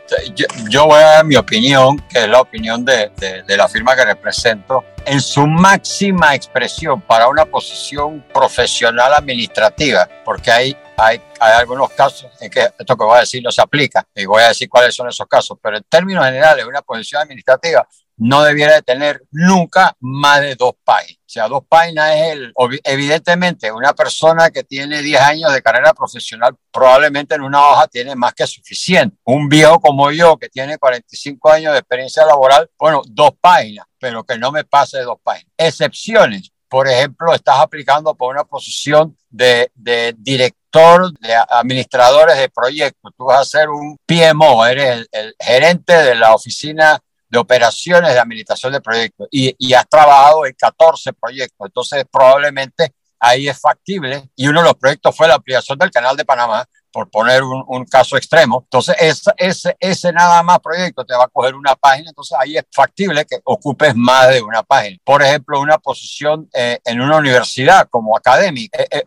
[0.69, 3.11] Yo, voy a dar mi opinión, que es la opinión de,
[3.47, 4.85] de, la firma que represento.
[5.07, 12.29] En su máxima expresión para una posición profesional administrativa, porque hay, hay, hay algunos casos
[12.43, 14.95] en que esto que voy a decir no se aplica, y voy a decir cuáles
[14.95, 19.97] son esos casos, pero en términos generales, una posición administrativa no debiera de tener nunca
[20.01, 21.19] más de dos páginas.
[21.21, 22.53] O sea, dos páginas es el,
[22.85, 28.17] evidentemente, una persona que tiene 10 años de carrera profesional probablemente en una hoja tiene
[28.17, 29.17] más que suficiente.
[29.25, 34.25] Un viejo como yo que tiene 45 años de experiencia laboral, bueno, dos páginas, pero
[34.25, 35.53] que no me pase de dos páginas.
[35.57, 36.51] Excepciones.
[36.69, 39.71] Por ejemplo, estás aplicando por una posición de,
[40.19, 43.13] director de administradores de proyectos.
[43.17, 48.13] Tú vas a ser un PMO, eres el, el gerente de la oficina de operaciones
[48.13, 51.67] de administración de proyectos y, y has trabajado en 14 proyectos.
[51.67, 56.17] Entonces, probablemente ahí es factible y uno de los proyectos fue la ampliación del canal
[56.17, 58.63] de Panamá, por poner un, un caso extremo.
[58.65, 62.57] Entonces, ese, ese, ese, nada más proyecto te va a coger una página, entonces ahí
[62.57, 64.97] es factible que ocupes más de una página.
[65.05, 69.05] Por ejemplo, una posición eh, en una universidad como académica, eh, eh,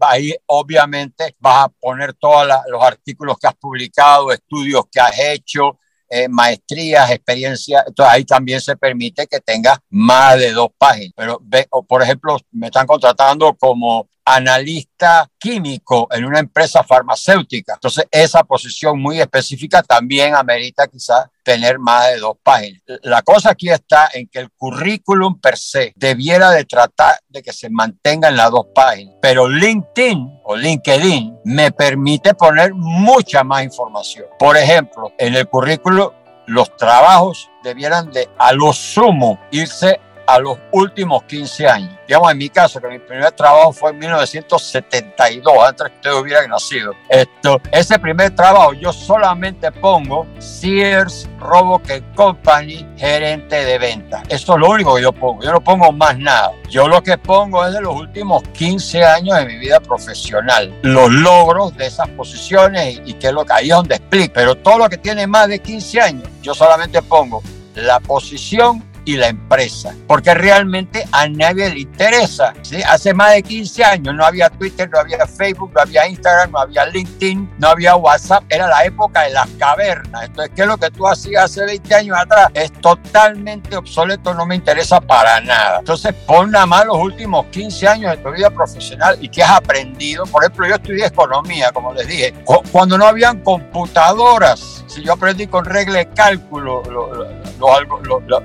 [0.00, 5.78] ahí obviamente vas a poner todos los artículos que has publicado, estudios que has hecho,
[6.14, 11.12] eh, maestrías, experiencias, entonces ahí también se permite que tenga más de dos páginas.
[11.16, 14.93] Pero, ve, por ejemplo, me están contratando como analista
[15.38, 17.74] químico en una empresa farmacéutica.
[17.74, 22.82] Entonces, esa posición muy específica también amerita quizás tener más de dos páginas.
[23.02, 27.52] La cosa aquí está en que el currículum per se debiera de tratar de que
[27.52, 33.62] se mantenga en las dos páginas, pero LinkedIn o LinkedIn me permite poner mucha más
[33.62, 34.26] información.
[34.38, 36.10] Por ejemplo, en el currículum
[36.46, 41.94] los trabajos debieran de a lo sumo irse a los últimos 15 años.
[42.06, 46.50] Digamos, en mi caso, que mi primer trabajo fue en 1972, antes que ustedes hubieran
[46.50, 46.92] nacido.
[47.08, 54.22] Esto, ese primer trabajo yo solamente pongo Sears Roboque Company, gerente de venta.
[54.28, 55.42] Eso es lo único que yo pongo.
[55.42, 56.52] Yo no pongo más nada.
[56.68, 60.74] Yo lo que pongo es de los últimos 15 años de mi vida profesional.
[60.82, 64.34] Los logros de esas posiciones y, y qué es lo que ahí es donde explico.
[64.34, 67.42] Pero todo lo que tiene más de 15 años, yo solamente pongo
[67.74, 72.54] la posición y la empresa, porque realmente a nadie le interesa.
[72.62, 72.82] ¿sí?
[72.82, 76.60] Hace más de 15 años no había Twitter, no había Facebook, no había Instagram, no
[76.60, 80.24] había LinkedIn, no había WhatsApp, era la época de las cavernas.
[80.24, 82.48] Entonces, ¿qué es lo que tú hacías hace 20 años atrás?
[82.54, 85.78] Es totalmente obsoleto, no me interesa para nada.
[85.80, 89.52] Entonces, pon nada más los últimos 15 años de tu vida profesional y qué has
[89.58, 90.24] aprendido.
[90.26, 92.34] Por ejemplo, yo estudié economía, como les dije,
[92.70, 96.82] cuando no habían computadoras, si yo aprendí con regla de cálculo,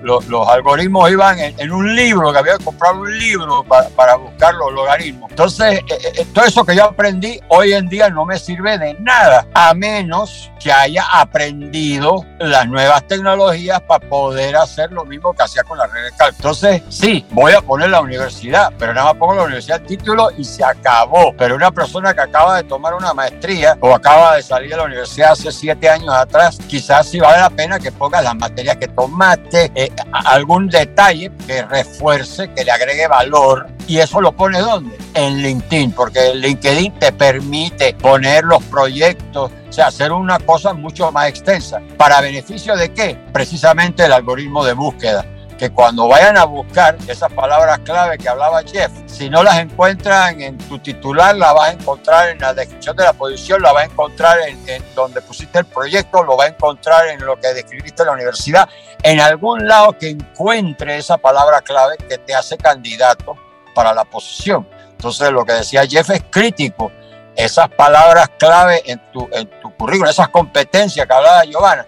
[0.03, 4.53] los, los algoritmos iban en, un libro, que había que comprar un libro para, buscar
[4.55, 5.29] los logaritmos.
[5.29, 8.95] Entonces, eh, eh, todo eso que yo aprendí hoy en día no me sirve de
[8.95, 15.43] nada, a menos que haya aprendido las nuevas tecnologías para poder hacer lo mismo que
[15.43, 16.35] hacía con la red de cálculo.
[16.37, 20.43] Entonces, sí, voy a poner la universidad, pero nada más pongo la universidad título y
[20.43, 21.33] se acabó.
[21.37, 24.83] Pero una persona que acaba de tomar una maestría o acaba de salir de la
[24.83, 26.28] universidad hace siete años atrás,
[26.67, 31.63] quizás sí vale la pena que pongas las materias que tomaste, eh, algún detalle que
[31.63, 33.67] refuerce, que le agregue valor.
[33.87, 34.97] ¿Y eso lo pone dónde?
[35.15, 41.11] En LinkedIn, porque LinkedIn te permite poner los proyectos, o sea, hacer una cosa mucho
[41.11, 41.81] más extensa.
[41.97, 43.17] ¿Para beneficio de qué?
[43.33, 45.25] Precisamente el algoritmo de búsqueda
[45.59, 50.41] que cuando vayan a buscar esas palabras clave que hablaba Jeff, si no las encuentran
[50.41, 53.83] en tu titular, la vas a encontrar en la descripción de la posición, la vas
[53.83, 54.57] a encontrar en,
[54.95, 58.69] donde pusiste el proyecto, lo va a encontrar en lo que describiste en la universidad,
[59.03, 63.35] en algún lado que encuentre esa palabra clave que te hace candidato
[63.75, 64.65] para la posición.
[64.91, 66.89] Entonces, lo que decía Jeff es crítico.
[67.35, 71.85] Esas palabras clave en tu, en tu currículum, esas competencias que hablaba Giovanna,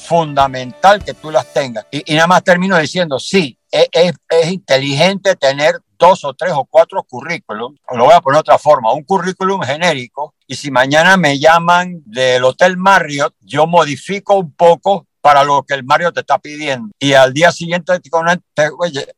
[0.00, 1.86] fundamental que tú las tengas.
[1.90, 7.02] Y, nada más termino diciendo, sí, es, es, inteligente tener dos o tres o cuatro
[7.02, 11.38] currículums, lo voy a poner de otra forma, un currículum genérico, y si mañana me
[11.38, 16.38] llaman del Hotel Marriott, yo modifico un poco para lo que el Marriott te está
[16.38, 16.88] pidiendo.
[16.98, 17.92] Y al día siguiente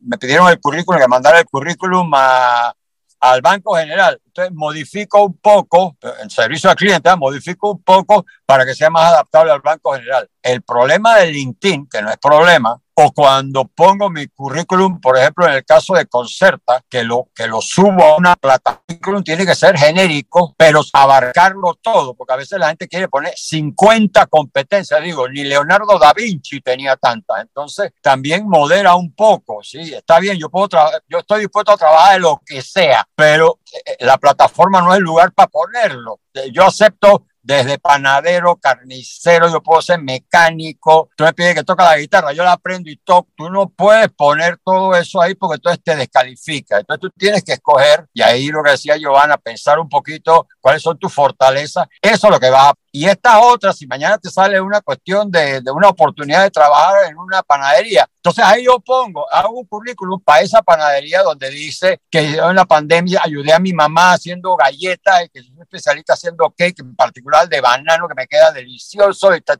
[0.00, 5.96] me pidieron el currículum, que mandara el currículum al Banco General entonces modifico un poco,
[6.22, 7.16] en servicio al cliente, ¿eh?
[7.16, 10.28] modifico un poco para que sea más adaptable al banco general.
[10.42, 15.46] El problema del LinkedIn, que no es problema, o cuando pongo mi currículum, por ejemplo,
[15.46, 19.54] en el caso de Concerta, que lo, que lo subo a una plataforma, tiene que
[19.54, 25.28] ser genérico, pero abarcarlo todo, porque a veces la gente quiere poner 50 competencias, digo,
[25.28, 30.50] ni Leonardo da Vinci tenía tantas, entonces también modera un poco, sí, está bien, yo,
[30.50, 30.68] puedo
[31.08, 34.98] yo estoy dispuesto a trabajar de lo que sea, pero eh, la plataforma no es
[34.98, 36.20] el lugar para ponerlo.
[36.52, 41.98] Yo acepto desde panadero, carnicero, yo puedo ser mecánico, tú me pides que toque la
[41.98, 45.82] guitarra, yo la aprendo y toco, tú no puedes poner todo eso ahí porque entonces
[45.82, 49.88] te descalifica, entonces tú tienes que escoger, y ahí lo que decía Giovanna, pensar un
[49.88, 53.86] poquito cuáles son tus fortalezas, eso es lo que vas a y esta otra, si
[53.86, 58.66] mañana te sale una cuestión de, una oportunidad de trabajar en una panadería, entonces ahí
[58.66, 63.22] yo pongo, hago un currículum para esa panadería donde dice que yo en la pandemia
[63.24, 68.06] ayudé a mi mamá haciendo galletas que soy especialista haciendo cake, en particular de banano,
[68.06, 69.56] que me queda delicioso y ta,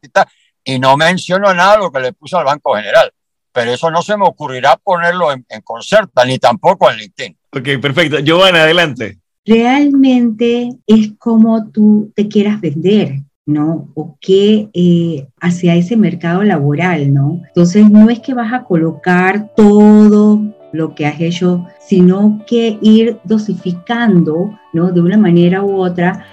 [0.62, 3.10] y no menciono nada de lo que le puso al Banco General.
[3.50, 7.38] Pero eso no se me ocurrirá ponerlo en, en Concerta, ni tampoco en LinkedIn.
[7.50, 8.18] Ok, perfecto.
[8.18, 13.22] Giovanna, adelante realmente es como tú te quieras vender.
[13.44, 13.88] ¿no?
[13.94, 17.42] O qué eh, hacia ese mercado laboral, ¿no?
[17.48, 20.40] Entonces no es que vas a colocar todo
[20.72, 24.92] lo que has hecho, sino que ir dosificando, ¿no?
[24.92, 26.24] De una manera u otra,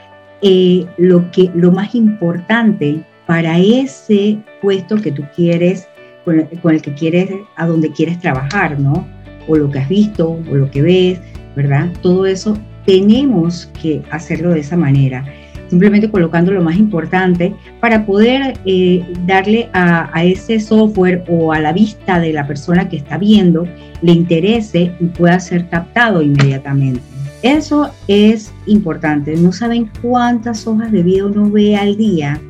[0.41, 5.87] eh, lo, que, lo más importante para ese puesto que tú quieres,
[6.25, 9.07] con con el que quieres, a donde quieres trabajar, ¿no?
[9.47, 11.19] O lo que has visto, o lo que ves,
[11.55, 11.89] ¿verdad?
[12.01, 12.57] Todo eso
[12.89, 15.23] tenemos que hacerlo de esa manera,
[15.67, 21.59] simplemente colocando lo más importante para poder eh, darle a, a, ese software o a
[21.59, 23.67] la vista de la persona que está viendo,
[24.01, 27.01] le interese y pueda ser captado inmediatamente.
[27.43, 29.35] Eso es importante.
[29.35, 32.41] No saben cuántas hojas de vida uno ve al día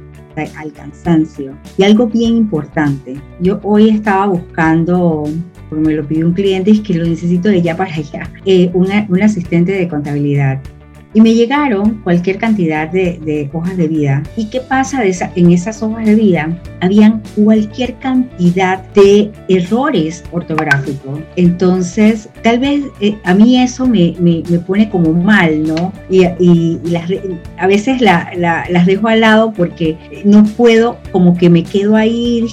[0.56, 1.56] al cansancio.
[1.78, 5.24] Y algo bien importante, yo hoy estaba buscando
[5.70, 8.70] porque me lo pidió un cliente, es que lo necesito de ya para allá, eh,
[8.74, 10.60] una, un asistente de contabilidad.
[11.14, 14.24] Y me llegaron cualquier cantidad de, hojas de vida.
[14.38, 16.56] ¿Y qué pasa de esa, en esas hojas de vida?
[16.82, 21.20] Habían cualquier cantidad de errores ortográficos.
[21.36, 25.92] Entonces, tal vez eh, a mí eso me, me, me, pone como mal, ¿no?
[26.12, 26.80] Y, y
[27.58, 31.96] a veces la, la, las dejo al lado porque no puedo, como que me quedo
[31.96, 32.46] ahí,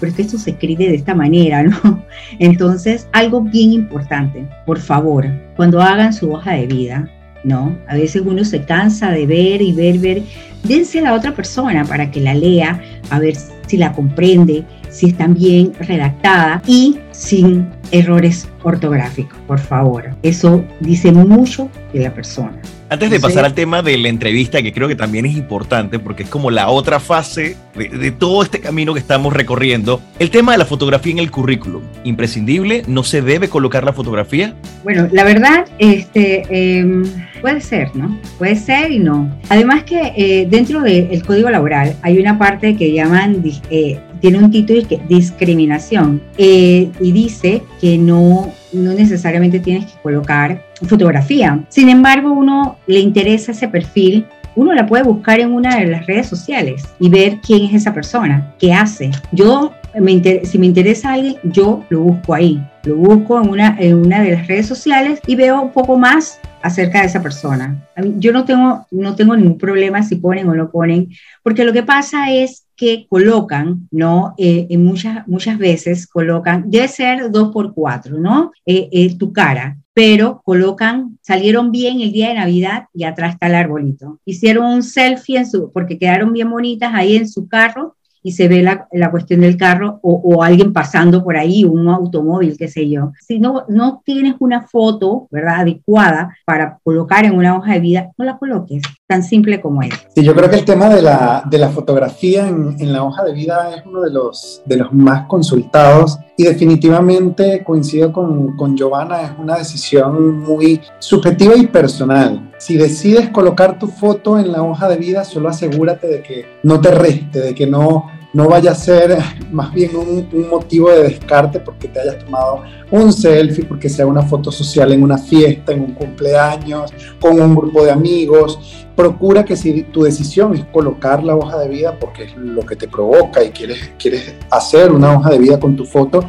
[0.00, 2.02] porque esto se escribe de esta manera, ¿no?
[2.38, 7.10] Entonces, algo bien importante, por favor, cuando hagan su hoja de vida,
[7.44, 7.76] ¿no?
[7.86, 10.22] A veces uno se cansa de ver y ver, ver.
[10.64, 13.34] Dense a la otra persona para que la lea, a ver
[13.66, 20.10] si la comprende, si está bien redactada y sin errores ortográficos, por favor.
[20.22, 22.60] Eso dice mucho de la persona.
[22.90, 26.22] Antes de pasar al tema de la entrevista, que creo que también es importante porque
[26.22, 30.52] es como la otra fase de, de, todo este camino que estamos recorriendo, el tema
[30.52, 34.54] de la fotografía en el currículum, imprescindible, no se debe colocar la fotografía.
[34.84, 37.02] Bueno, la verdad, este, eh,
[37.40, 38.18] puede ser, ¿no?
[38.38, 39.30] Puede ser y no.
[39.48, 44.50] Además que eh, dentro del código laboral hay una parte que llaman eh, tiene un
[44.50, 51.64] título que discriminación eh, y dice que no, no necesariamente tienes que colocar fotografía.
[51.68, 54.26] Sin embargo, uno le interesa ese perfil
[54.58, 57.94] uno la puede buscar en una de las redes sociales y ver quién es esa
[57.94, 59.12] persona, qué hace.
[59.30, 62.60] Yo, me si me interesa alguien, yo lo busco ahí.
[62.88, 66.40] Lo busco en una, en una de las redes sociales y veo un poco más
[66.62, 67.86] acerca de esa persona.
[68.16, 71.10] Yo no tengo, no tengo ningún problema si ponen o no ponen,
[71.42, 74.34] porque lo que pasa es que colocan, ¿no?
[74.38, 78.52] Eh, muchas, muchas veces colocan, debe ser dos por cuatro, ¿no?
[78.64, 83.48] Eh, eh, tu cara, pero colocan, salieron bien el día de Navidad y atrás está
[83.48, 84.18] el arbolito.
[84.24, 88.48] Hicieron un selfie en su, porque quedaron bien bonitas ahí en su carro y se
[88.48, 92.88] ve la, la cuestión del carro o, alguien pasando por ahí, un automóvil, qué sé
[92.88, 93.12] yo.
[93.20, 98.10] Si no, no tienes una foto, ¿verdad?, adecuada para colocar en una hoja de vida,
[98.16, 98.82] no la coloques.
[99.06, 99.94] Tan simple como es.
[100.14, 103.24] Sí, yo creo que el tema de la, de la fotografía en, en, la hoja
[103.24, 108.76] de vida es uno de los, de los más consultados y definitivamente coincido con, con
[108.76, 112.47] Giovanna, es una decisión muy subjetiva y personal.
[112.58, 116.80] Si decides colocar tu foto en la hoja de vida, solo asegúrate de que no
[116.80, 119.16] te reste, de que no no vaya a ser
[119.50, 124.22] más bien un, motivo de descarte porque te hayas tomado un selfie, porque sea una
[124.22, 128.86] foto social en una fiesta, en un cumpleaños, con un grupo de amigos.
[128.94, 132.76] Procura que si tu decisión es colocar la hoja de vida porque es lo que
[132.76, 136.20] te provoca y quieres, quieres hacer una hoja de vida con tu foto,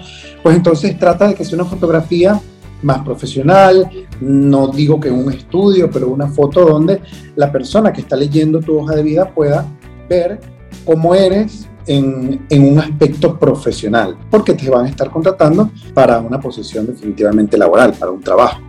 [0.42, 2.40] pues entonces trata de que sea una fotografía
[2.82, 3.90] más profesional,
[4.22, 7.02] no digo que un estudio, pero una foto donde
[7.36, 9.66] la persona que está leyendo tu hoja de vida pueda
[10.08, 10.40] ver
[10.86, 16.40] cómo eres en, en, un aspecto profesional, porque te van a estar contratando para una
[16.40, 18.69] posición definitivamente laboral, para un trabajo.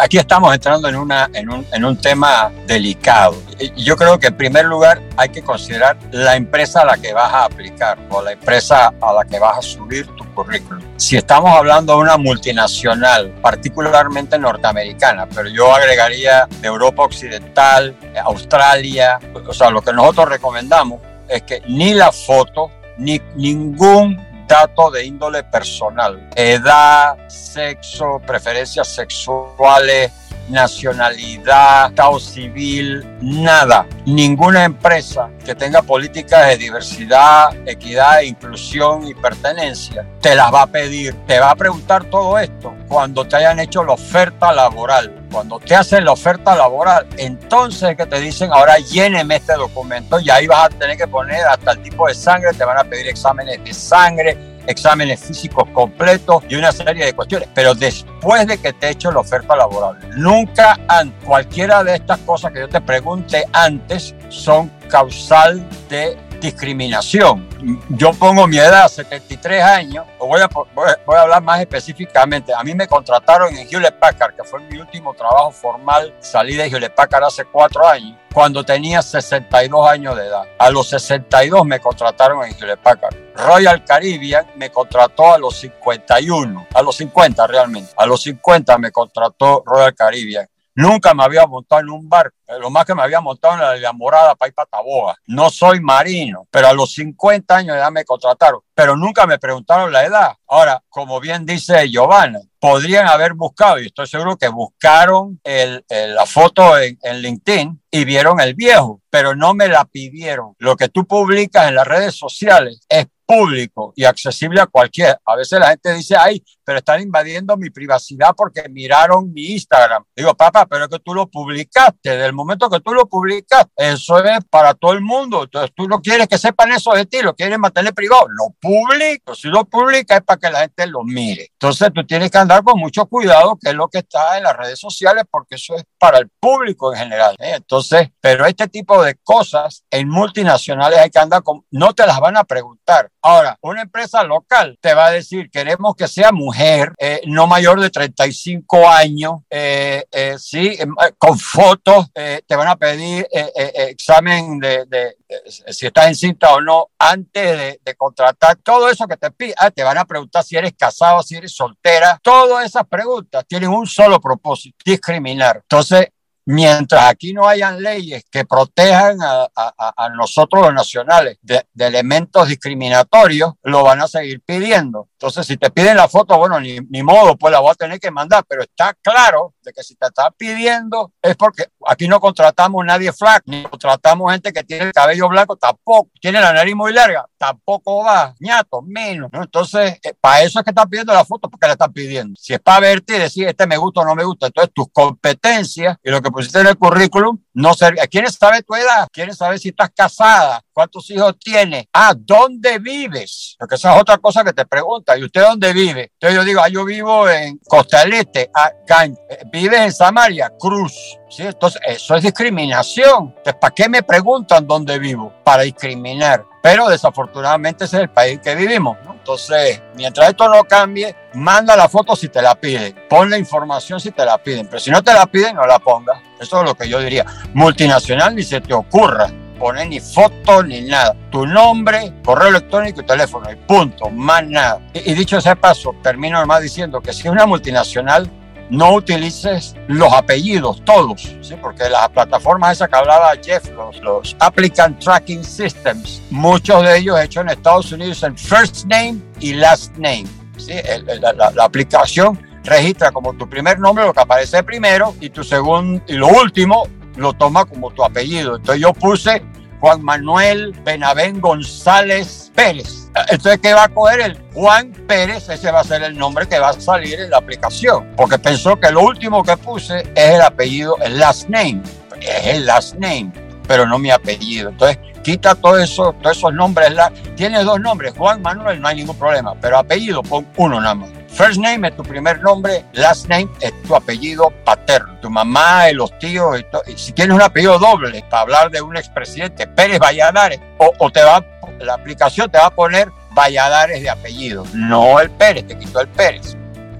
[0.00, 3.34] Aquí estamos entrando en, un, en un tema delicado.
[3.76, 7.32] Yo creo que en primer lugar hay que considerar la empresa a la que vas
[7.32, 10.82] a aplicar o la empresa a la que vas a subir tu currículum.
[10.96, 19.18] Si estamos hablando de una multinacional, particularmente norteamericana, pero yo agregaría de Europa Occidental, Australia,
[19.46, 25.04] o sea, lo que nosotros recomendamos es que ni la foto, ni ningún dato de
[25.04, 30.10] índole personal, edad, sexo, preferencias sexuales,
[30.48, 33.86] nacionalidad, estado civil, nada.
[34.06, 40.66] Ninguna empresa que tenga políticas de diversidad, equidad, inclusión y pertenencia te las va a
[40.66, 41.14] pedir.
[41.26, 45.14] Te va a preguntar todo esto cuando te hayan hecho la oferta laboral.
[45.30, 50.30] Cuando te hacen la oferta laboral, entonces que te dicen, ahora lléneme este documento y
[50.30, 53.08] ahí vas a tener que poner hasta el tipo de sangre, te van a pedir
[53.08, 54.38] exámenes de sangre,
[54.68, 57.48] exámenes físicos completos y una serie de cuestiones.
[57.54, 60.78] Pero después de que te he hecho la oferta laboral, nunca
[61.24, 67.48] cualquiera de estas cosas que yo te pregunte antes son causal de discriminación.
[67.88, 72.52] Yo pongo mi edad, 73 años, voy a, hablar más específicamente.
[72.54, 76.14] A mí me contrataron en Hewlett Packard, que fue mi último trabajo formal.
[76.20, 80.44] Salí de Hewlett Packard hace cuatro años, cuando tenía 62 años de edad.
[80.58, 83.14] A los 62 me contrataron en Hewlett Packard.
[83.34, 87.92] Royal Caribbean me contrató a los 51, a los 50 realmente.
[87.96, 90.48] A los 50 me contrató Royal Caribbean.
[90.78, 92.36] Nunca me había montado en un barco.
[92.60, 95.16] Lo más que me había montado en la, morada para ir para Taboga.
[95.26, 98.60] No soy marino, pero a los 50 años ya me contrataron.
[98.74, 100.36] Pero nunca me preguntaron la edad.
[100.46, 106.78] Ahora, como bien dice Giovanna, podrían haber buscado, y estoy seguro que buscaron la foto
[106.78, 110.54] en, en LinkedIn y vieron el viejo, pero no me la pidieron.
[110.58, 115.20] Lo que tú publicas en las redes sociales es público y accesible a cualquiera.
[115.26, 120.04] A veces la gente dice, ay, pero están invadiendo mi privacidad porque miraron mi Instagram.
[120.14, 122.14] Digo, papá, pero es que tú lo publicaste.
[122.18, 125.44] Del momento que tú lo publicaste, eso es para todo el mundo.
[125.44, 128.26] Entonces tú no quieres que sepan eso de ti, lo quieres mantener privado.
[128.28, 129.34] Lo publico.
[129.34, 131.48] Si lo publica es para que la gente lo mire.
[131.54, 134.54] Entonces tú tienes que andar con mucho cuidado, que es lo que está en las
[134.54, 137.34] redes sociales, porque eso es para el público en general.
[137.38, 137.54] ¿eh?
[137.56, 142.20] Entonces, pero este tipo de cosas en multinacionales hay que andar con, no te las
[142.20, 146.57] van a preguntar Ahora, una empresa local te va a decir, queremos que sea mujer,
[146.60, 152.76] eh, no mayor de 35 años, eh, eh, sí, em, con fotos, te van a
[152.76, 158.56] pedir examen de, si estás encinta o no antes de, contratar.
[158.56, 161.54] Todo eso que te piden, ah, te van a preguntar si eres casado, si eres
[161.54, 162.18] soltera.
[162.22, 165.60] Todas esas preguntas tienen un solo propósito, discriminar.
[165.62, 166.08] Entonces,
[166.48, 173.82] mientras aquí no hayan leyes que protejan a, nosotros los nacionales de, elementos discriminatorios, lo
[173.82, 175.08] van a seguir pidiendo.
[175.20, 177.98] Entonces, si te piden la foto, bueno, ni, ni modo, pues la voy a tener
[177.98, 182.20] que mandar, pero está claro de que si te está pidiendo es porque aquí no
[182.20, 186.76] contratamos nadie flaco, ni contratamos gente que tiene el cabello blanco, tampoco, tiene la nariz
[186.76, 189.28] muy larga, tampoco va, ñato, menos.
[189.32, 192.36] Entonces, eh, para eso es que están pidiendo la foto, porque la están pidiendo.
[192.40, 194.86] Si es para verte y decir, este me gusta o no me gusta, entonces tus
[194.92, 198.06] competencias y lo que pusiste en el currículum no servía.
[198.06, 199.08] ¿Quieren saber tu edad?
[199.12, 200.62] ¿Quieren saber si estás casada?
[200.72, 201.86] ¿Cuántos hijos tienes?
[201.92, 203.56] Ah, ¿dónde vives?
[203.58, 205.18] Porque esa es otra cosa que te pregunta.
[205.18, 206.12] ¿Y usted dónde vive?
[206.12, 208.42] Entonces yo digo, ah, yo vivo en Costa Este.
[208.42, 210.52] Eh, ¿Vives en Samaria?
[210.56, 210.94] Cruz.
[211.28, 211.42] ¿Sí?
[211.42, 213.34] Entonces, eso es discriminación.
[213.36, 215.34] Entonces, ¿para qué me preguntan dónde vivo?
[215.44, 216.44] Para discriminar.
[216.62, 218.98] Pero desafortunadamente ese es el país que vivimos.
[219.10, 222.94] Entonces, mientras esto no cambie, manda la foto si te la piden.
[223.08, 224.68] Pon la información si te la piden.
[224.68, 226.27] Pero si no te la piden, no la pongas.
[226.40, 227.24] Eso es lo que yo diría.
[227.54, 231.14] Multinacional ni se te ocurra poner ni foto ni nada.
[231.30, 234.80] Tu nombre, correo electrónico y teléfono y punto, más nada.
[234.94, 238.30] Y, dicho ese paso, termino nomás diciendo que si es una multinacional,
[238.70, 241.54] no utilices los apellidos, todos, ¿sí?
[241.60, 243.66] porque las plataformas esas que hablaba Jeff,
[244.02, 249.54] los, Applicant Tracking Systems, muchos de ellos hechos en Estados Unidos en first name y
[249.54, 250.26] last name.
[250.58, 250.74] ¿sí?
[251.20, 256.14] la, aplicación registra como tu primer nombre lo que aparece primero y tu segundo y
[256.14, 258.56] lo último lo toma como tu apellido.
[258.56, 259.42] Entonces yo puse
[259.80, 263.10] Juan Manuel Benavén González Pérez.
[263.30, 265.48] Entonces, ¿qué va a coger el Juan Pérez?
[265.48, 268.12] Ese va a ser el nombre que va a salir en la aplicación.
[268.16, 271.82] Porque pensó que lo último que puse es el apellido, el last name.
[272.20, 273.32] Es el last name,
[273.66, 274.70] pero no mi apellido.
[274.70, 276.92] Entonces, quita todo eso, todos esos nombres.
[277.36, 279.54] Tiene dos nombres, Juan Manuel, no hay ningún problema.
[279.60, 281.10] Pero apellido, pon uno nada más.
[281.28, 286.16] First name es tu primer nombre, last name es tu apellido paterno, tu mamá los
[286.18, 286.64] tíos.
[286.96, 291.22] Si tienes un apellido doble, para hablar de un expresidente, Pérez Valladares, o, o te
[291.22, 291.44] va,
[291.80, 296.08] la aplicación te va a poner Valladares de apellido, no el Pérez, te quitó el
[296.08, 296.56] Pérez.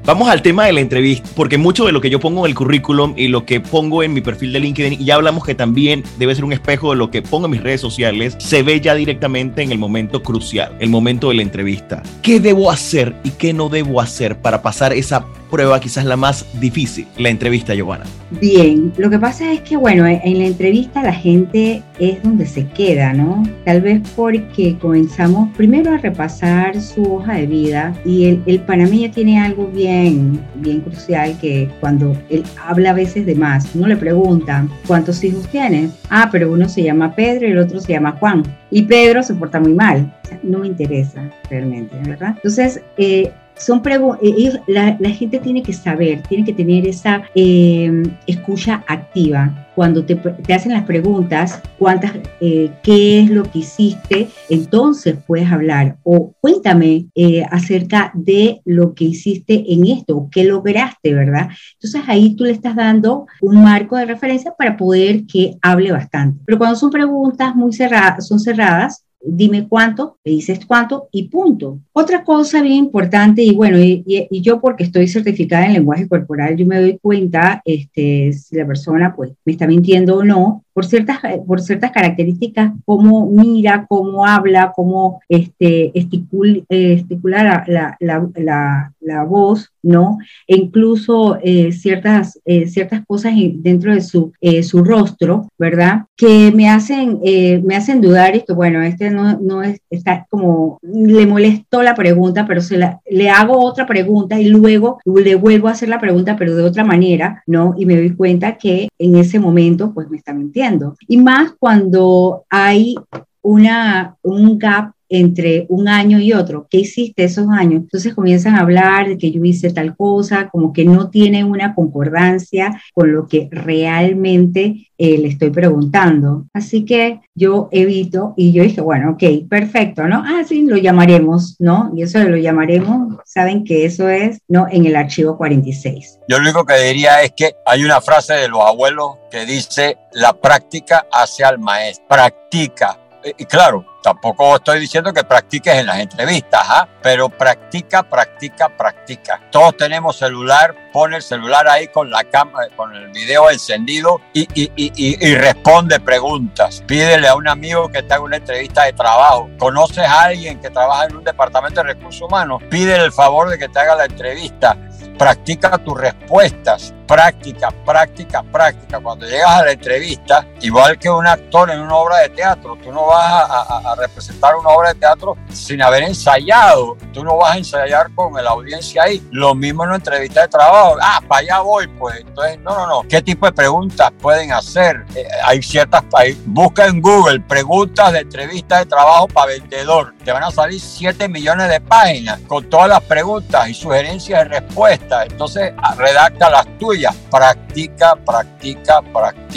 [0.09, 2.57] Vamos al tema de la entrevista, porque mucho de lo que yo pongo en el
[2.57, 6.03] currículum y lo que pongo en mi perfil de LinkedIn, y ya hablamos que también
[6.19, 8.95] debe ser un espejo de lo que pongo en mis redes sociales, se ve ya
[8.95, 12.03] directamente en el momento crucial, el momento de la entrevista.
[12.23, 16.47] ¿Qué debo hacer y qué no debo hacer para pasar esa prueba quizás la más
[16.61, 18.05] difícil, la entrevista, Giovanna?
[18.41, 22.67] Bien, lo que pasa es que, bueno, en la entrevista la gente es donde se
[22.69, 23.43] queda, ¿no?
[23.65, 28.63] Tal vez porque comenzamos primero a repasar su hoja de vida y el, el
[28.99, 33.89] ya tiene algo bien, bien crucial que cuando él habla a veces de más, uno
[33.89, 35.93] le pregunta, ¿cuántos hijos tienes?
[36.11, 38.43] Ah, pero uno se llama Pedro y el otro se llama Juan.
[38.71, 40.13] Y Pedro se porta muy mal.
[40.43, 42.35] no me interesa realmente, ¿verdad?
[42.37, 43.83] Entonces, eh, son
[44.23, 49.67] eh, la, la, gente tiene que saber, tiene que tener esa eh, escucha activa.
[49.75, 55.51] Cuando te, te, hacen las preguntas, cuántas, eh, qué es lo que hiciste, entonces puedes
[55.51, 55.99] hablar.
[56.03, 57.07] O cuéntame
[57.51, 61.51] acerca de lo que hiciste en esto, qué lograste, ¿verdad?
[61.75, 66.41] Entonces ahí tú le estás dando un marco de referencia para poder que hable bastante.
[66.45, 71.81] Pero cuando son preguntas muy cerradas, son cerradas, dime cuánto, le dices cuánto y punto.
[71.93, 76.67] Otra cosa bien importante, y bueno, y, yo porque estoy certificada en lenguaje corporal, yo
[76.67, 81.19] me doy cuenta este, si la persona pues me está mintiendo o no, por ciertas,
[81.45, 90.19] por ciertas características, cómo mira, cómo habla, cómo este, esticula, la, la, la, voz, ¿no?
[90.47, 96.05] E incluso eh, ciertas, eh, ciertas cosas dentro de su, eh, su rostro, ¿verdad?
[96.17, 97.19] Que me hacen,
[97.65, 102.47] me hacen dudar esto, bueno, este no, no es, está como, le molestó la pregunta,
[102.47, 106.37] pero se la, le hago otra pregunta y luego le vuelvo a hacer la pregunta,
[106.37, 107.75] pero de otra manera, ¿no?
[107.77, 110.97] Y me doy cuenta que en ese momento, pues me está mintiendo.
[111.07, 112.95] Y más cuando hay
[113.43, 116.67] una, un gap entre un año y otro.
[116.71, 117.83] ¿Qué hiciste esos años?
[117.83, 121.75] Entonces comienzan a hablar de que yo hice tal cosa, como que no tiene una
[121.75, 126.47] concordancia con lo que realmente eh, le estoy preguntando.
[126.53, 130.23] Así que yo evito y yo dije, bueno, ok, perfecto, ¿no?
[130.27, 131.93] Ah, sí, lo llamaremos, ¿no?
[131.95, 134.67] Y eso lo llamaremos, saben que eso es, ¿no?
[134.71, 136.19] En el archivo 46.
[136.29, 139.97] Yo lo único que diría es que hay una frase de los abuelos que dice,
[140.13, 142.99] la práctica hace al maestro, practica
[143.37, 146.89] y claro, tampoco estoy diciendo que practiques en las entrevistas, ¿ah?
[147.03, 149.41] pero practica, practica, practica.
[149.51, 154.49] Todos tenemos celular, pone el celular ahí con la cámara, con el video encendido y,
[154.55, 156.83] y, y, y, responde preguntas.
[156.87, 159.51] Pídele a un amigo que te haga una entrevista de trabajo.
[159.59, 162.63] ¿Conoces a alguien que trabaja en un departamento de recursos humanos?
[162.71, 164.77] Pídele el favor de que te haga la entrevista
[165.19, 169.01] practica tus respuestas, práctica, práctica, práctica.
[169.01, 172.93] Cuando llegas a la entrevista, igual que un actor en una obra de teatro, tú
[172.93, 177.59] no vas a, representar una obra de teatro sin haber ensayado, tú no vas a
[177.59, 179.27] ensayar con la audiencia ahí.
[179.31, 182.21] Lo mismo en una entrevista de trabajo, ah, para allá voy, pues.
[182.21, 183.09] Entonces, no, no, no.
[183.09, 185.05] ¿Qué tipo de preguntas pueden hacer?
[185.15, 190.15] Eh, hay ciertas, hay, busca en Google preguntas de entrevista de trabajo para vendedor.
[190.25, 194.61] Te van a salir 7 millones de páginas con todas las preguntas y sugerencias de
[194.61, 197.15] respuesta entonces, redacta las tuyas.
[197.31, 199.48] Practica, practica, practica.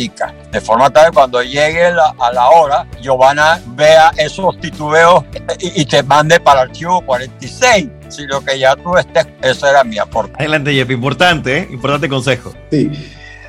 [0.52, 5.24] De forma tal que cuando llegue a la hora, Giovanna vea esos titubeos
[5.60, 9.84] y, te mande para el archivo 46 si lo que ya tú estés, eso era
[9.84, 10.34] mi aporte.
[10.38, 11.68] Adelante, Jeff, importante, ¿eh?
[11.72, 12.52] importante consejo.
[12.70, 12.92] Sí,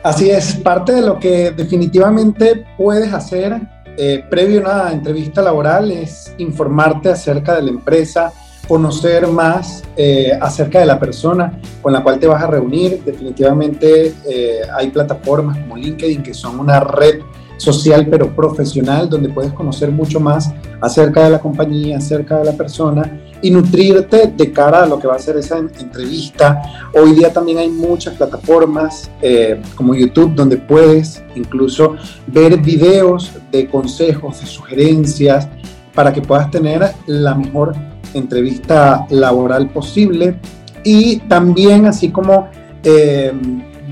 [0.04, 3.60] así es, parte de lo que definitivamente puedes hacer
[3.96, 8.32] eh, previo a una entrevista laboral es informarte acerca de la empresa,
[8.68, 13.02] conocer más eh, acerca de la persona con la cual te vas a reunir.
[13.04, 17.20] Definitivamente eh, hay plataformas como LinkedIn que son una red
[17.56, 22.52] social pero profesional donde puedes conocer mucho más acerca de la compañía, acerca de la
[22.52, 26.62] persona y nutrirte de cara a lo que va a ser esa entrevista.
[26.94, 31.96] Hoy día también hay muchas plataformas eh, como YouTube donde puedes incluso
[32.26, 35.48] ver videos de consejos, de sugerencias
[35.94, 37.74] para que puedas tener la mejor
[38.14, 40.38] entrevista laboral posible
[40.84, 42.48] y también así como
[42.82, 43.32] eh,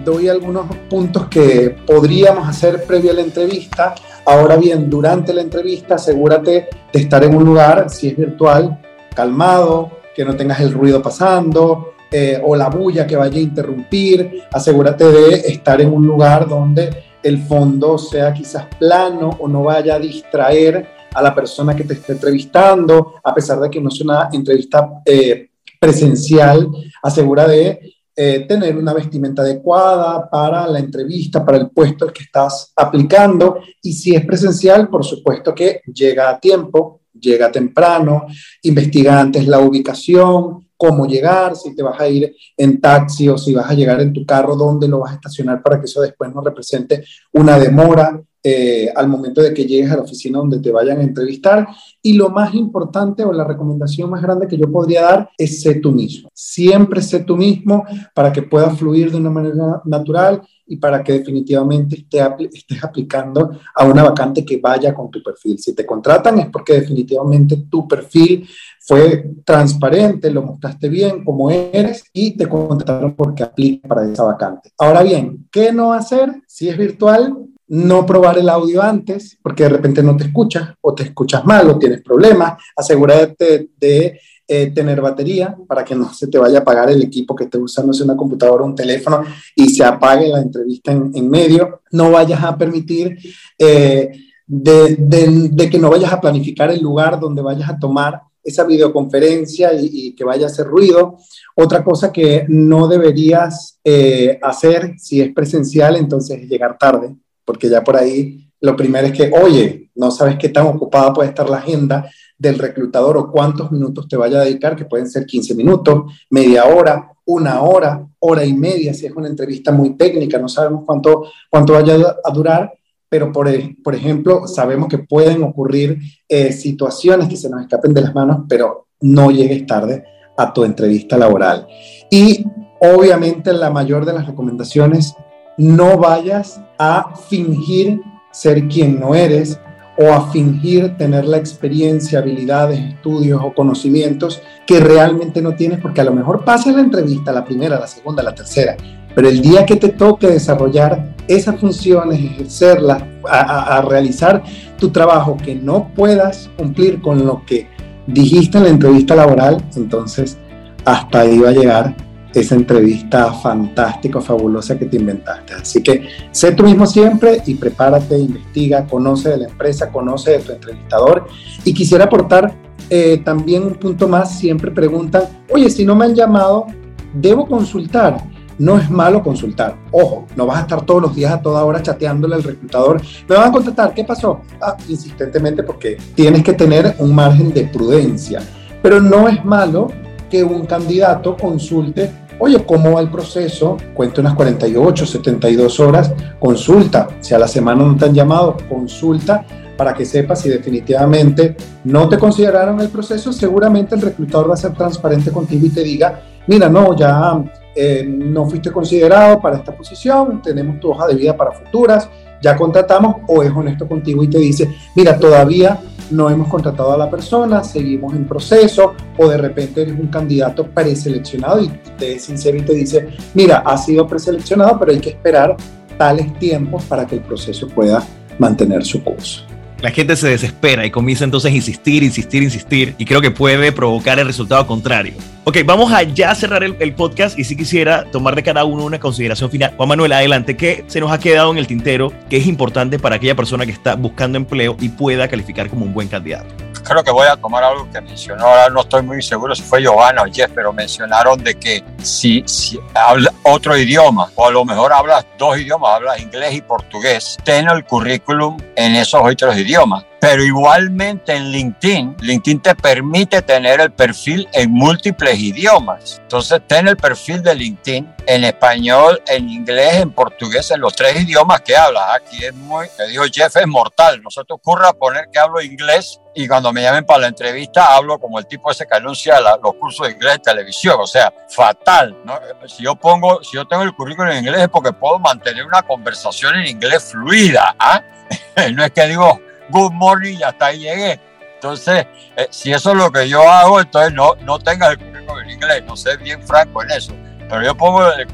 [0.04, 3.94] doy algunos puntos que podríamos hacer previo a la entrevista.
[4.26, 8.80] Ahora bien, durante la entrevista asegúrate de estar en un lugar, si es virtual,
[9.14, 14.44] calmado, que no tengas el ruido pasando eh, o la bulla que vaya a interrumpir.
[14.52, 19.96] Asegúrate de estar en un lugar donde el fondo sea quizás plano o no vaya
[19.96, 24.04] a distraer a la persona que te esté entrevistando, a pesar de que no sea
[24.04, 26.68] una entrevista eh, presencial,
[27.02, 27.80] asegura de
[28.16, 33.60] eh, tener una vestimenta adecuada para la entrevista, para el puesto al que estás aplicando.
[33.82, 38.26] Y si es presencial, por supuesto que llega a tiempo, llega temprano,
[38.62, 43.54] investiga antes la ubicación, cómo llegar, si te vas a ir en taxi o si
[43.54, 46.34] vas a llegar en tu carro, dónde lo vas a estacionar para que eso después
[46.34, 48.20] no represente una demora.
[48.42, 51.68] Eh, al momento de que llegues a la oficina donde te vayan a entrevistar.
[52.00, 55.80] Y lo más importante o la recomendación más grande que yo podría dar es ser
[55.82, 56.30] tú mismo.
[56.32, 57.84] Siempre sé tú mismo
[58.14, 63.84] para que pueda fluir de una manera natural y para que definitivamente estés aplicando a
[63.84, 65.58] una vacante que vaya con tu perfil.
[65.58, 72.04] Si te contratan es porque definitivamente tu perfil fue transparente, lo mostraste bien como eres
[72.12, 74.70] y te contrataron porque aplica para esa vacante.
[74.78, 76.32] Ahora bien, ¿qué no hacer?
[76.46, 80.92] Si es virtual, no probar el audio antes porque de repente no te escuchas o
[80.92, 82.60] te escuchas mal o tienes problemas.
[82.76, 87.36] Asegúrate de eh, tener batería para que no se te vaya a apagar el equipo
[87.36, 89.22] que esté usando, una computadora o un teléfono
[89.54, 91.82] y se apague la entrevista en, medio.
[91.92, 93.16] No vayas a permitir
[93.56, 94.10] eh,
[94.48, 100.12] de, que no vayas a planificar el lugar donde vayas a tomar esa videoconferencia y,
[100.16, 101.18] que vaya a hacer ruido.
[101.54, 107.14] Otra cosa que no deberías eh, hacer si es presencial, entonces es llegar tarde,
[107.50, 111.30] porque ya por ahí lo primero es que, oye, no sabes qué tan ocupada puede
[111.30, 115.26] estar la agenda del reclutador o cuántos minutos te vaya a dedicar, que pueden ser
[115.26, 120.38] 15 minutos, media hora, una hora, hora y media, si es una entrevista muy técnica,
[120.38, 122.72] no sabemos cuánto, cuánto vaya a durar,
[123.08, 123.48] pero por,
[123.82, 125.98] por ejemplo, sabemos que pueden ocurrir
[126.28, 130.04] eh, situaciones que se nos escapen de las manos, pero no llegues tarde
[130.36, 131.66] a tu entrevista laboral.
[132.12, 132.46] Y
[132.80, 135.16] obviamente la mayor de las recomendaciones,
[135.60, 138.00] no vayas a fingir
[138.32, 139.60] ser quien no eres,
[139.98, 146.00] o a fingir tener la experiencia, habilidades, estudios o conocimientos que realmente no tienes, porque
[146.00, 148.78] a lo mejor pasas la entrevista, la primera, la segunda, la tercera,
[149.14, 154.42] pero el día que te toque desarrollar esas funciones, ejercerlas, a realizar
[154.78, 157.68] tu trabajo que no puedas cumplir con lo que
[158.06, 160.38] dijiste en la entrevista laboral, entonces
[160.86, 165.54] hasta ahí va a llegar esa entrevista fantástica, fabulosa que te inventaste.
[165.54, 170.38] Así que sé tú mismo siempre y prepárate, investiga, conoce de la empresa, conoce de
[170.40, 171.26] tu entrevistador.
[171.64, 172.54] Y quisiera aportar
[172.88, 176.66] eh, también un punto más, siempre preguntan, oye, si no me han llamado,
[177.14, 178.18] ¿debo consultar?
[178.58, 179.76] No es malo consultar.
[179.90, 183.00] Ojo, no vas a estar todos los días a toda hora chateándole al reclutador.
[183.26, 184.40] Me van a contestar, ¿qué pasó?
[184.60, 188.40] Ah, insistentemente porque tienes que tener un margen de prudencia.
[188.82, 189.88] Pero no es malo
[190.30, 193.76] que un candidato consulte, oye, ¿cómo va el proceso?
[193.94, 197.08] Cuente unas 48, 72 horas, consulta.
[197.20, 199.44] Si a la semana no te han llamado, consulta
[199.76, 204.58] para que sepas si definitivamente no te consideraron el proceso, seguramente el reclutador va a
[204.58, 207.42] ser transparente contigo y te diga, mira, no, ya
[207.74, 212.10] eh, no fuiste considerado para esta posición, tenemos tu hoja de vida para futuras,
[212.40, 215.80] ya contratamos, o es honesto contigo y te dice, mira, todavía
[216.10, 220.66] no hemos contratado a la persona, seguimos en proceso, o de repente eres un candidato
[220.66, 221.68] preseleccionado y
[221.98, 225.56] te es sincero y te dice, mira, ha sido preseleccionado, pero hay que esperar
[225.96, 228.02] tales tiempos para que el proceso pueda
[228.38, 229.44] mantener su curso
[229.82, 233.72] la gente se desespera y comienza entonces a insistir, insistir, insistir y creo que puede
[233.72, 235.14] provocar el resultado contrario.
[235.44, 239.00] Ok, vamos a ya cerrar el, podcast y si quisiera tomar de cada uno una
[239.00, 239.72] consideración final.
[239.74, 243.16] Juan Manuel, adelante, ¿qué se nos ha quedado en el tintero que es importante para
[243.16, 246.54] aquella persona que está buscando empleo y pueda calificar como un buen candidato?
[246.82, 249.80] creo que voy a tomar algo que mencionó, ahora no estoy muy seguro si fue
[249.80, 254.64] Giovanna o Jeff, pero mencionaron de que si, si habla otro idioma, o a lo
[254.64, 260.04] mejor hablas dos idiomas, hablas inglés y portugués, ten el currículum en esos otros idiomas.
[260.20, 266.18] Pero igualmente en LinkedIn, LinkedIn te permite tener el perfil en múltiples idiomas.
[266.20, 271.22] Entonces, ten el perfil de LinkedIn en español, en inglés, en portugués, en los tres
[271.22, 272.04] idiomas que hablas.
[272.14, 274.22] Aquí es muy, te digo, Jeff es mortal.
[274.22, 277.94] No se te ocurra poner que hablo inglés y cuando me llamen para la entrevista
[277.94, 280.96] hablo como el tipo ese que anuncia los cursos de inglés de televisión.
[281.00, 282.14] O sea, fatal.
[282.24, 282.38] ¿no?
[282.68, 285.80] Si yo pongo, si yo tengo el currículum en inglés es porque puedo mantener una
[285.80, 287.74] conversación en inglés fluida.
[287.78, 288.02] ¿ah?
[288.74, 289.40] no es que digo
[289.70, 291.20] good morning y hasta ahí llegué.
[291.54, 292.06] Entonces,
[292.36, 295.50] eh, si eso es lo que yo hago, entonces no, no tengas el currículum en
[295.50, 297.12] inglés, no sé bien franco en eso.
[297.48, 298.26] Pero yo pongo, eh,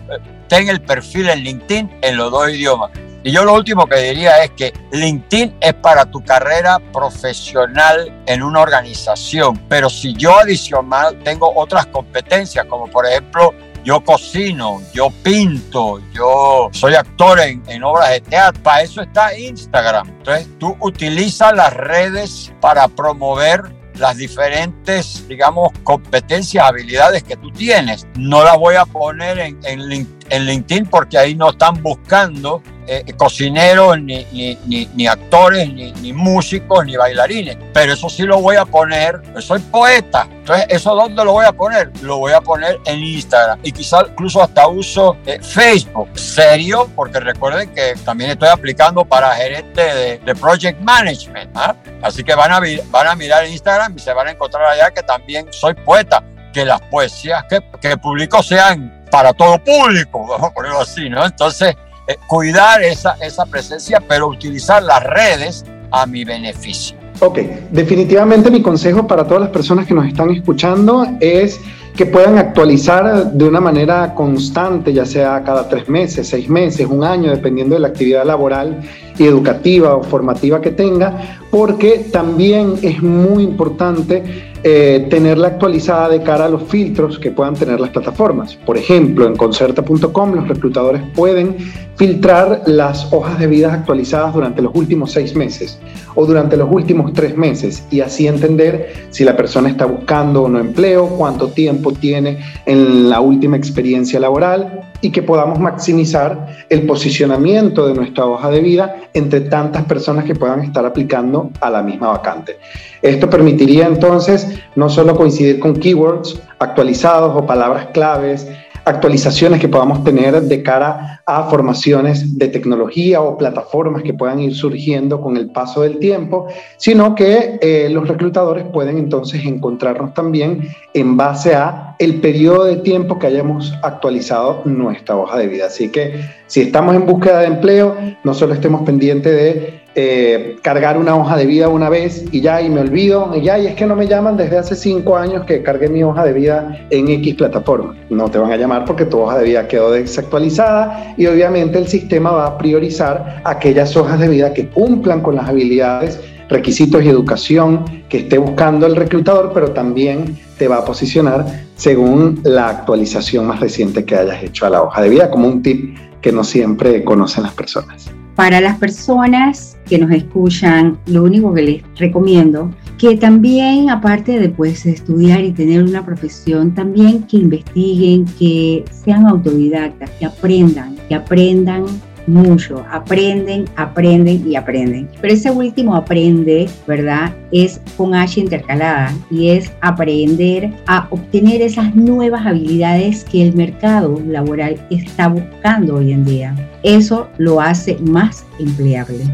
[0.48, 2.90] ten el perfil en LinkedIn en los dos idiomas.
[3.24, 8.40] Y yo lo último que diría es que LinkedIn es para tu carrera profesional en
[8.40, 13.52] una organización, pero si yo adicional tengo otras competencias, como por ejemplo
[13.86, 18.60] yo cocino, yo pinto, yo soy actor en, obras de teatro.
[18.64, 20.08] Para eso está Instagram.
[20.08, 23.62] Entonces tú utilizas las redes para promover
[23.94, 28.08] las diferentes, digamos, competencias, habilidades que tú tienes.
[28.16, 34.00] No las voy a poner en, en LinkedIn porque ahí no están buscando eh, cocineros,
[34.00, 37.56] ni, ni, ni, actores, ni, músicos, ni bailarines.
[37.72, 40.28] Pero eso sí lo voy a poner, soy poeta.
[40.30, 41.90] Entonces, ¿eso dónde lo voy a poner?
[42.02, 43.58] Lo voy a poner en Instagram.
[43.62, 46.08] Y quizás incluso hasta uso eh, Facebook.
[46.18, 51.50] Serio, porque recuerden que también estoy aplicando para gerente de, de Project Management.
[51.54, 51.74] ¿ah?
[52.02, 52.60] Así que van a,
[52.90, 56.22] van a mirar Instagram y se van a encontrar allá que también soy poeta.
[56.52, 61.24] Que las poesías que, que publico sean para todo público, vamos a ponerlo así, ¿no?
[61.24, 61.74] Entonces,
[62.06, 66.96] eh, cuidar esa, esa presencia, pero utilizar las redes a mi beneficio.
[67.20, 67.38] Ok,
[67.70, 71.58] definitivamente mi consejo para todas las personas que nos están escuchando es
[71.96, 77.02] que puedan actualizar de una manera constante, ya sea cada tres meses, seis meses, un
[77.02, 78.82] año, dependiendo de la actividad laboral
[79.18, 86.22] y educativa o formativa que tenga, porque también es muy importante eh, tenerla actualizada de
[86.22, 88.54] cara a los filtros que puedan tener las plataformas.
[88.54, 91.56] Por ejemplo, en concerta.com los reclutadores pueden
[91.96, 95.78] filtrar las hojas de vida actualizadas durante los últimos seis meses
[96.14, 100.48] o durante los últimos tres meses y así entender si la persona está buscando o
[100.48, 106.86] no empleo, cuánto tiempo tiene en la última experiencia laboral y que podamos maximizar el
[106.86, 111.82] posicionamiento de nuestra hoja de vida entre tantas personas que puedan estar aplicando a la
[111.82, 112.58] misma vacante.
[113.02, 118.46] Esto permitiría entonces no solo coincidir con keywords actualizados o palabras claves,
[118.86, 124.54] actualizaciones que podamos tener de cara a formaciones de tecnología o plataformas que puedan ir
[124.54, 130.68] surgiendo con el paso del tiempo, sino que eh, los reclutadores pueden entonces encontrarnos también
[130.94, 135.66] en base a el periodo de tiempo que hayamos actualizado nuestra hoja de vida.
[135.66, 140.98] Así que si estamos en búsqueda de empleo, no solo estemos pendientes de eh, cargar
[140.98, 143.74] una hoja de vida una vez y ya, y me olvido, y ya, y es
[143.76, 147.08] que no me llaman desde hace cinco años que cargué mi hoja de vida en
[147.08, 147.96] X plataforma.
[148.10, 151.88] No te van a llamar porque tu hoja de vida quedó desactualizada y obviamente el
[151.88, 156.20] sistema va a priorizar aquellas hojas de vida que cumplan con las habilidades,
[156.50, 162.40] requisitos y educación que esté buscando el reclutador, pero también te va a posicionar según
[162.44, 165.96] la actualización más reciente que hayas hecho a la hoja de vida, como un tip
[166.20, 168.10] que no siempre conocen las personas.
[168.34, 174.48] Para las personas que nos escuchan, lo único que les recomiendo, que también, aparte de
[174.48, 181.14] pues, estudiar y tener una profesión, también que investiguen, que sean autodidactas, que aprendan, que
[181.14, 181.84] aprendan
[182.26, 185.08] mucho, aprenden, aprenden y aprenden.
[185.20, 187.34] Pero ese último aprende, ¿verdad?
[187.52, 194.20] Es con H intercalada y es aprender a obtener esas nuevas habilidades que el mercado
[194.26, 196.54] laboral está buscando hoy en día.
[196.82, 199.24] Eso lo hace más empleable.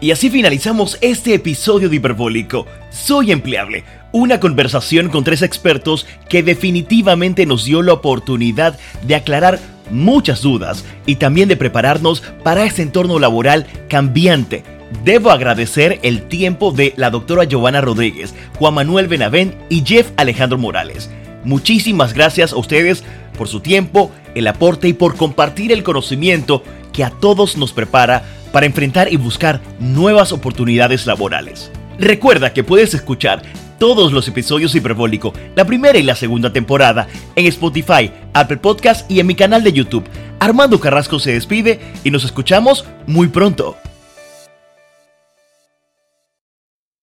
[0.00, 2.66] Y así finalizamos este episodio de Hiperbólico.
[2.90, 3.84] Soy empleable.
[4.12, 10.84] Una conversación con tres expertos que definitivamente nos dio la oportunidad de aclarar muchas dudas
[11.06, 14.62] y también de prepararnos para este entorno laboral cambiante.
[15.04, 20.58] Debo agradecer el tiempo de la doctora Giovanna Rodríguez, Juan Manuel Benavent y Jeff Alejandro
[20.58, 21.10] Morales.
[21.44, 23.04] Muchísimas gracias a ustedes
[23.36, 26.62] por su tiempo, el aporte y por compartir el conocimiento
[26.94, 31.70] que a todos nos prepara para enfrentar y buscar nuevas oportunidades laborales.
[31.98, 33.42] Recuerda que puedes escuchar
[33.78, 39.20] todos los episodios Hiperbólico, la primera y la segunda temporada, en Spotify, Apple Podcast y
[39.20, 40.04] en mi canal de YouTube.
[40.38, 43.76] Armando Carrasco se despide y nos escuchamos muy pronto.